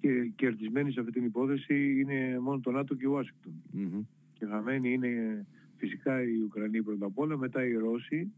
και 0.03 0.31
κερδισμένοι 0.37 0.93
σε 0.93 1.01
αυτή 1.01 1.13
την 1.13 1.25
υπόθεση 1.25 2.01
είναι 2.01 2.39
μόνο 2.39 2.61
το 2.61 2.71
ΝΑΤΟ 2.71 2.95
και 2.95 3.05
η 3.05 3.09
ουασιγκτον 3.09 4.09
Και 4.33 4.47
χαμένοι 4.47 4.93
είναι 4.93 5.45
φυσικά 5.77 6.23
οι 6.23 6.41
Ουκρανοί 6.45 6.83
πρώτα 6.83 7.07
απ' 7.07 7.19
όλα, 7.19 7.37
μετά 7.37 7.65
οι 7.65 7.73
Ρώσοι, 7.73 8.33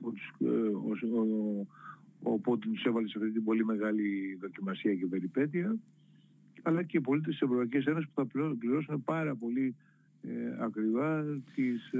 που 0.00 0.12
τους, 0.12 0.32
ε, 0.38 0.46
ο, 0.46 1.18
ο, 1.20 2.32
ο 2.32 2.38
Πότιν 2.38 2.72
τους 2.72 2.84
έβαλε 2.84 3.08
σε 3.08 3.18
αυτή 3.18 3.30
την 3.30 3.44
πολύ 3.44 3.64
μεγάλη 3.64 4.38
δοκιμασία 4.40 4.94
και 4.94 5.06
περιπέτεια, 5.06 5.76
αλλά 6.62 6.82
και 6.82 6.96
οι 6.96 7.00
πολίτες 7.00 7.32
της 7.32 7.42
Ευρωπαϊκής 7.42 7.84
Ένωσης 7.84 8.08
που 8.14 8.14
θα 8.14 8.54
πληρώσουν 8.58 9.04
πάρα 9.04 9.34
πολύ 9.34 9.76
ε, 10.22 10.64
ακριβά 10.64 11.24
τις, 11.54 11.92
ε, 11.92 11.98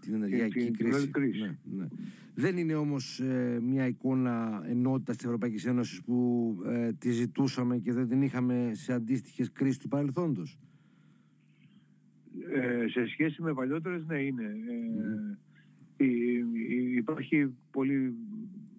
την 0.00 0.14
ενεργειακή 0.14 0.70
κρίση. 0.70 1.08
κρίσης. 1.08 1.40
Ναι, 1.40 1.56
ναι. 1.76 1.86
Δεν 2.34 2.56
είναι 2.56 2.74
όμως 2.74 3.20
ε, 3.20 3.60
μια 3.62 3.86
εικόνα 3.86 4.62
ενότητας 4.66 5.16
της 5.16 5.24
Ευρωπαϊκής 5.24 5.64
Ένωσης 5.64 6.02
που 6.02 6.56
ε, 6.66 6.92
τη 6.92 7.10
ζητούσαμε 7.10 7.78
και 7.78 7.92
δεν 7.92 8.08
την 8.08 8.22
είχαμε 8.22 8.70
σε 8.74 8.92
αντίστοιχες 8.92 9.52
κρίσεις 9.52 9.78
του 9.78 9.88
παρελθόντος; 9.88 10.58
Ε, 12.54 12.88
σε 12.88 13.06
σχέση 13.06 13.42
με 13.42 13.54
παλιότερες, 13.54 14.06
ναι 14.06 14.18
είναι. 14.18 14.56
Mm. 15.98 16.06
υπάρχει 16.96 17.54
πολύ 17.70 18.14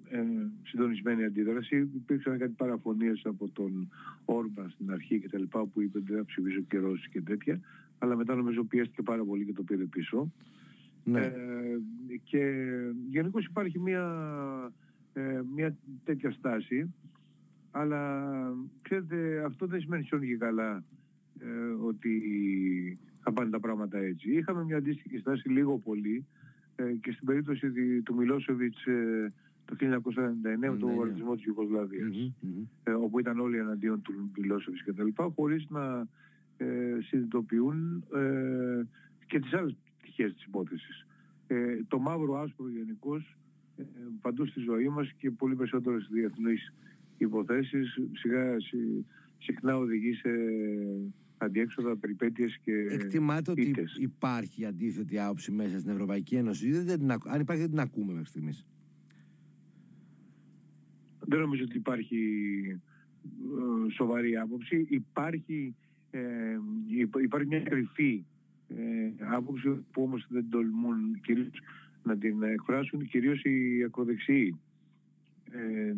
ε, 0.10 0.22
συντονισμένη 0.63 1.24
αντίδραση. 1.24 1.78
Υπήρξαν 1.78 2.38
κάτι 2.38 2.54
παραφωνίες 2.58 3.22
από 3.26 3.50
τον 3.50 3.89
Όρμπαν 4.26 4.70
στην 4.70 4.92
αρχή 4.92 5.20
και 5.20 5.30
τα 5.30 5.39
λοιπά 5.39 5.65
που 5.65 5.82
είπε 5.82 6.00
δεν 6.00 6.18
θα 6.18 6.26
ψηφίσω 6.26 6.62
και 6.62 6.78
Ρώσοι 6.78 7.10
και 7.10 7.22
τέτοια. 7.22 7.60
Αλλά 8.00 8.16
μετά 8.16 8.36
νομίζω 8.36 8.64
πιέστηκε 8.64 9.02
πάρα 9.02 9.24
πολύ 9.24 9.46
και 9.46 9.54
το 9.54 9.64
πήρε 9.64 9.84
πίσω. 9.84 10.32
Ναι. 11.04 11.20
Ε, 11.20 11.32
και 12.24 12.64
γενικώς 13.10 13.46
υπάρχει 13.46 13.80
μια, 13.80 14.06
ε, 15.14 15.42
μια 15.56 15.78
τέτοια 16.04 16.32
στάση. 16.32 16.94
Αλλά 17.72 18.24
ξέρετε 18.82 19.44
αυτό 19.46 19.66
δεν 19.66 19.82
σημαίνει 19.82 20.04
σιόν 20.04 20.22
και 20.22 20.38
καλά 20.38 20.84
ε, 21.40 21.48
ότι 21.86 22.20
θα 23.20 23.34
πάνε 23.34 23.50
τα 23.50 23.60
πράγματα 23.60 23.98
έτσι. 23.98 24.32
Είχαμε 24.32 24.64
μια 24.64 24.78
αντίστοιχη 24.78 25.18
στάση 25.18 25.50
λίγο 25.50 25.78
πολύ 25.78 26.26
ε, 26.76 26.94
και 27.02 27.12
στην 27.12 27.26
περίπτωση 27.26 27.72
του 28.02 28.16
Μιλόσεβιτς 28.16 28.86
ε, 28.86 29.34
το 29.66 29.76
1999 29.80 29.90
με 30.58 30.68
τον 30.68 30.80
βομβαρδισμό 30.80 31.36
της 31.36 31.46
ιουγκοσλαβιας 31.46 32.34
ε, 32.84 32.92
όπου 32.92 33.20
ήταν 33.20 33.40
όλοι 33.40 33.58
εναντίον 33.58 34.02
του 34.02 34.32
Μιλόσεβιτς 34.38 34.84
και 34.84 34.94
τα 34.94 35.04
λοιπά, 35.04 35.32
χωρίς 35.36 35.66
να 35.70 36.08
ε, 36.60 36.98
συνειδητοποιούν 37.02 38.04
ε, 38.13 38.88
και 39.26 39.39
τις 39.39 39.54
άλλες 39.54 39.76
πτυχές 39.98 40.34
της 40.34 40.43
υπόθεσης. 40.43 41.08
Ε, 41.48 41.84
το 41.88 42.00
μαύρο 42.00 42.39
άσπρο 42.39 42.69
γενικώς 42.69 43.38
ε, 43.78 43.84
παντού 44.22 44.45
στη 44.45 44.60
ζωή 44.60 44.88
μας 44.88 45.12
και 45.17 45.32
πολύ 45.32 45.56
περισσότερο 45.56 46.00
στις 46.00 46.13
διεθνείς 46.13 46.74
υποθέσεις 47.17 48.00
σιγά 48.13 48.56
συχνά 49.38 49.78
οδηγεί 49.78 50.13
σε 50.13 50.30
αντιέξοδα, 51.38 51.95
περιπέτειες 51.98 52.60
και 52.63 52.72
Εκτιμάται 52.72 53.52
ότι 53.52 53.74
υπάρχει 53.98 54.65
αντίθετη 54.65 55.19
άποψη 55.19 55.52
μέσα 55.52 55.80
στην 55.80 55.91
Ευρωπαϊκή 55.91 56.36
Ένωση. 56.36 56.72
Δεν, 56.72 56.86
δεν, 56.86 57.12
αν 57.12 57.39
υπάρχει 57.41 57.62
δεν 57.62 57.69
την 57.69 57.80
ακούμε 57.80 58.13
μέχρι 58.13 58.28
στιγμής; 58.30 58.65
Δεν 61.19 61.39
νομίζω 61.39 61.63
ότι 61.63 61.78
υπάρχει 61.78 62.17
ε, 63.88 63.91
σοβαρή 63.93 64.38
άποψη. 64.38 64.86
Υπάρχει, 64.89 65.76
ε, 66.12 66.58
υπάρχει 67.24 67.48
μια 67.48 67.62
κρυφή 67.62 68.26
ε, 68.67 69.26
άποψη 69.36 69.86
που 69.91 70.04
όμως 70.04 70.26
δεν 70.30 70.45
τολμούν 70.50 71.19
κυρίως 71.22 71.62
να 72.04 72.17
την 72.17 72.43
εκφράσουν 72.43 73.08
κυρίως 73.08 73.43
οι 73.43 73.84
ακροδεξιοί 73.86 74.60
ε, 75.52 75.93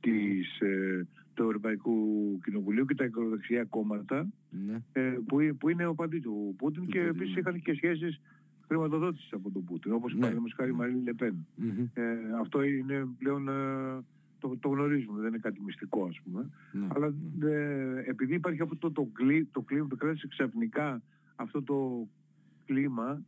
της, 0.00 0.60
ε, 0.60 1.06
του 1.34 1.42
Ευρωπαϊκού 1.42 1.98
Κοινοβουλίου 2.44 2.84
και 2.84 2.94
τα 2.94 3.04
ακροδεξιά 3.04 3.64
κόμματα 3.64 4.28
ναι. 4.66 4.82
ε, 4.92 5.18
που, 5.26 5.56
που 5.58 5.68
είναι 5.68 5.86
οπαδοί 5.86 6.20
του 6.20 6.54
Πούτιν 6.58 6.86
και 6.86 7.00
επίσης 7.00 7.34
ναι. 7.34 7.40
είχαν 7.40 7.62
και 7.62 7.74
σχέσεις 7.74 8.20
χρηματοδότησης 8.66 9.32
από 9.32 9.50
τον 9.50 9.64
Πούτιν 9.64 9.92
όπως 9.92 10.12
ναι. 10.12 10.18
παραδείγματος 10.20 10.54
χάρη 10.56 10.70
η 10.70 10.74
Μαρίνη 10.74 11.02
Λεπέν. 11.02 11.46
Ε, 11.94 12.02
αυτό 12.40 12.62
είναι 12.62 13.08
πλέον 13.18 13.48
ε, 13.48 14.04
το, 14.48 14.56
το 14.60 14.68
γνωρίζουμε, 14.68 15.20
δεν 15.20 15.28
είναι 15.28 15.38
κάτι 15.38 15.60
μυστικό 15.60 16.04
ας 16.04 16.20
πούμε. 16.24 16.50
Ναι. 16.72 16.86
Αλλά 16.94 17.14
ε, 17.42 18.02
επειδή 18.06 18.34
υπάρχει 18.34 18.62
αυτό 18.62 18.76
το, 18.76 18.90
το, 18.90 19.08
κλί, 19.12 19.48
το 19.52 19.60
κλίμα, 19.60 19.86
το 19.86 19.96
κράτησε 19.96 20.28
ξαφνικά 20.28 21.02
αυτό 21.36 21.62
το 21.62 22.08
κλίμα 22.64 23.24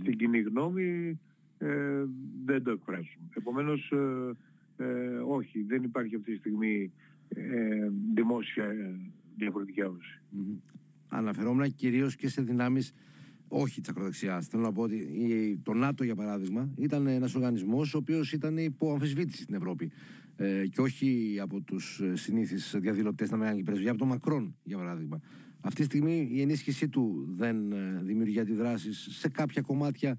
στην 0.00 0.16
κοινή 0.16 0.40
γνώμη 0.40 1.20
ε, 1.58 2.04
δεν 2.44 2.62
το 2.62 2.70
εκφράζουμε. 2.70 3.28
Επομένως 3.36 3.92
ε, 3.92 4.84
ε, 4.84 5.16
όχι, 5.26 5.62
δεν 5.62 5.82
υπάρχει 5.82 6.14
αυτή 6.14 6.32
τη 6.32 6.38
στιγμή 6.38 6.92
ε, 7.28 7.88
δημόσια 8.14 8.74
διαφορετική 9.36 9.82
άποψη. 9.82 10.20
Mm-hmm. 10.36 10.72
Αναφερόμουν 11.08 11.74
κυρίως 11.74 12.16
και 12.16 12.28
σε 12.28 12.42
δυνάμεις 12.42 12.92
όχι 13.48 13.80
της 13.80 13.88
ακροδεξιάς. 13.88 14.46
Θέλω 14.46 14.62
να 14.62 14.72
πω 14.72 14.82
ότι 14.82 15.60
το 15.62 15.72
ΝΑΤΟ, 15.72 16.04
για 16.04 16.14
παράδειγμα, 16.14 16.70
ήταν 16.76 17.06
ένας 17.06 17.34
οργανισμός 17.34 17.94
ο 17.94 17.98
οποίος 17.98 18.32
ήταν 18.32 18.56
υπό 18.56 18.92
αμφισβήτηση 18.92 19.42
στην 19.42 19.54
Ευρώπη. 19.54 19.90
Ε, 20.36 20.66
και 20.66 20.80
όχι 20.80 21.38
από 21.40 21.60
τους 21.60 22.02
συνήθεις 22.14 22.76
διαδηλωτές 22.80 23.28
στα 23.28 23.36
μεγάλη 23.36 23.62
πρεσβεία, 23.62 23.90
από 23.90 23.98
τον 23.98 24.08
Μακρόν, 24.08 24.56
για 24.62 24.78
παράδειγμα. 24.78 25.20
Αυτή 25.66 25.80
τη 25.80 25.84
στιγμή 25.84 26.28
η 26.30 26.40
ενίσχυσή 26.40 26.88
του 26.88 27.26
δεν 27.36 27.72
ε, 27.72 28.00
δημιουργεί 28.02 28.40
αντιδράσεις 28.40 29.08
σε 29.10 29.28
κάποια 29.28 29.62
κομμάτια 29.62 30.18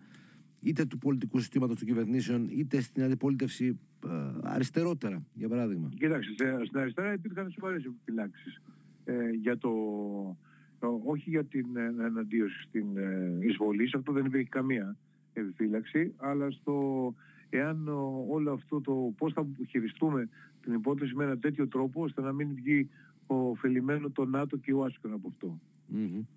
είτε 0.62 0.86
του 0.86 0.97
πολιτικού 0.97 1.39
συστήματος 1.39 1.78
των 1.78 1.88
κυβερνήσεων 1.88 2.47
είτε 2.49 2.82
στην 2.82 3.04
αντιπολίτευση 3.04 3.80
ε, 4.06 4.10
αριστερότερα, 4.43 5.25
για 5.34 5.49
παράδειγμα. 5.49 5.89
Κοιτάξτε, 5.97 6.34
στην 6.65 6.80
αριστερά 6.80 7.13
υπήρχαν 7.13 7.51
σοβαρές 7.51 7.86
επιφυλάξεις 7.86 8.62
ε, 9.06 9.30
για 9.30 9.58
το, 9.58 9.71
όχι 11.06 11.30
για 11.30 11.43
την 11.43 11.65
εναντίωση 12.06 12.62
στην 12.62 12.86
εισβολή, 13.39 13.88
σε 13.88 13.97
αυτό 13.97 14.12
δεν 14.12 14.25
υπήρχε 14.25 14.47
καμία 14.49 14.97
επιφύλαξη, 15.34 16.13
αλλά 16.17 16.51
στο 16.51 17.13
εάν 17.58 17.88
όλο 18.30 18.52
αυτό 18.52 18.82
το 18.82 19.13
πώς 19.18 19.34
θα 19.34 19.48
χειριστούμε 19.70 20.30
την 20.62 20.74
υπόθεση 20.74 21.15
με 21.15 21.24
ένα 21.24 21.38
τέτοιο 21.38 21.68
τρόπο 21.68 22.02
ώστε 22.02 22.22
να 22.22 22.32
μην 22.32 22.54
βγει 22.54 22.89
ωφελημένο 23.28 24.10
το 24.10 24.26
ΝΑΤΟ 24.26 24.58
και 24.58 24.74
ο 24.74 24.84
Άσικον 24.84 25.13
από 25.13 25.34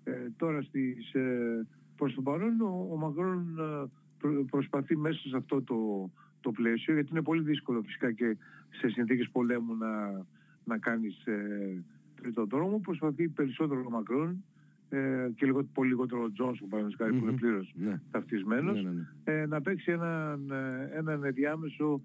Ε, 0.03 0.11
τώρα 0.37 0.61
στις, 0.61 1.13
ε, 1.13 1.67
προς 1.95 2.13
το 2.13 2.21
παρόν 2.21 2.61
ο, 2.61 2.87
ο 2.91 2.95
Μακρόν 2.95 3.57
ε, 3.59 4.27
προσπαθεί 4.49 4.97
μέσα 4.97 5.27
σε 5.27 5.37
αυτό 5.37 5.61
το, 5.61 6.09
το 6.41 6.51
πλαίσιο 6.51 6.93
γιατί 6.93 7.09
είναι 7.11 7.21
πολύ 7.21 7.43
δύσκολο 7.43 7.81
φυσικά 7.81 8.11
και 8.11 8.37
σε 8.69 8.89
συνθήκες 8.89 9.29
πολέμου 9.29 9.75
να, 9.75 10.25
να 10.63 10.77
κάνεις 10.77 11.25
ε, 11.25 11.83
τρίτο 12.21 12.45
δρόμο. 12.45 12.79
Προσπαθεί 12.79 13.27
περισσότερο 13.27 13.83
ο 13.87 13.89
Μακρόν 13.89 14.43
ε, 14.89 15.29
και 15.35 15.45
λίγο, 15.45 15.63
πολύ 15.63 15.89
λιγότερο 15.89 16.23
ο 16.23 16.31
Τζόνσον 16.31 16.69
παραδείγματος 16.69 17.07
mm-hmm. 17.07 17.19
που 17.19 17.27
είναι 17.27 17.37
πλήρως 17.37 17.73
ναι. 17.75 18.01
ταυτισμένος 18.11 18.83
ναι, 18.83 18.89
ναι, 18.89 19.05
ναι. 19.23 19.41
Ε, 19.41 19.45
να 19.45 19.61
παίξει 19.61 19.91
έναν, 19.91 20.51
ε, 20.51 20.97
έναν 20.97 21.21
διάμεσο 21.33 22.01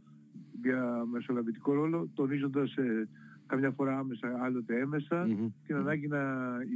διαμεσολαβητικό 0.60 1.72
ρόλο 1.72 2.08
τονίζοντας 2.14 2.76
ε, 2.76 3.08
καμιά 3.46 3.70
φορά 3.70 3.98
άμεσα, 3.98 4.38
άλλοτε 4.42 4.78
έμεσα 4.78 5.26
mm-hmm. 5.26 5.50
την 5.66 5.76
ανάγκη 5.76 6.06
να, 6.06 6.18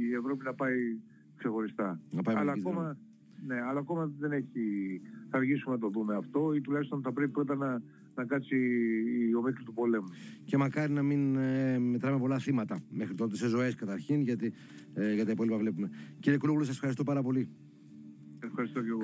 η 0.09 0.13
Ευρώπη 0.13 0.43
να 0.43 0.53
πάει 0.53 0.97
ξεχωριστά. 1.37 1.99
Να 2.11 2.21
πάει 2.21 2.35
αλλά, 2.35 2.51
ακόμα, 2.51 2.97
ναι, 3.47 3.61
αλλά 3.61 3.79
ακόμα 3.79 4.11
δεν 4.19 4.31
έχει, 4.31 5.01
θα 5.29 5.37
αργήσουμε 5.37 5.75
να 5.75 5.81
το 5.81 5.89
δούμε 5.89 6.15
αυτό 6.15 6.53
ή 6.53 6.61
τουλάχιστον 6.61 7.01
θα 7.01 7.11
πρέπει 7.11 7.31
πρώτα 7.31 7.55
να, 7.55 7.81
να 8.19 8.25
κάτσει 8.25 8.55
η 9.29 9.35
ομίχλη 9.35 9.65
του 9.65 9.73
πολέμου. 9.73 10.07
Και 10.45 10.57
μακάρι 10.57 10.91
να 10.93 11.03
μην 11.03 11.35
ε, 11.35 11.79
μετράμε 11.79 12.19
πολλά 12.19 12.39
θύματα 12.39 12.79
μέχρι 12.89 13.15
τότε 13.15 13.35
σε 13.35 13.47
ζωές 13.47 13.75
καταρχήν 13.75 14.21
γιατί 14.21 14.53
ε, 14.93 15.13
για 15.13 15.25
τα 15.25 15.31
υπόλοιπα 15.31 15.57
βλέπουμε. 15.57 15.89
Κύριε 16.19 16.37
Κουλούγλου 16.37 16.63
σας 16.63 16.75
ευχαριστώ 16.75 17.03
πάρα 17.03 17.21
πολύ. 17.21 17.49
Ευχαριστώ 18.39 18.81
και 18.81 18.87
εγώ. 18.87 18.97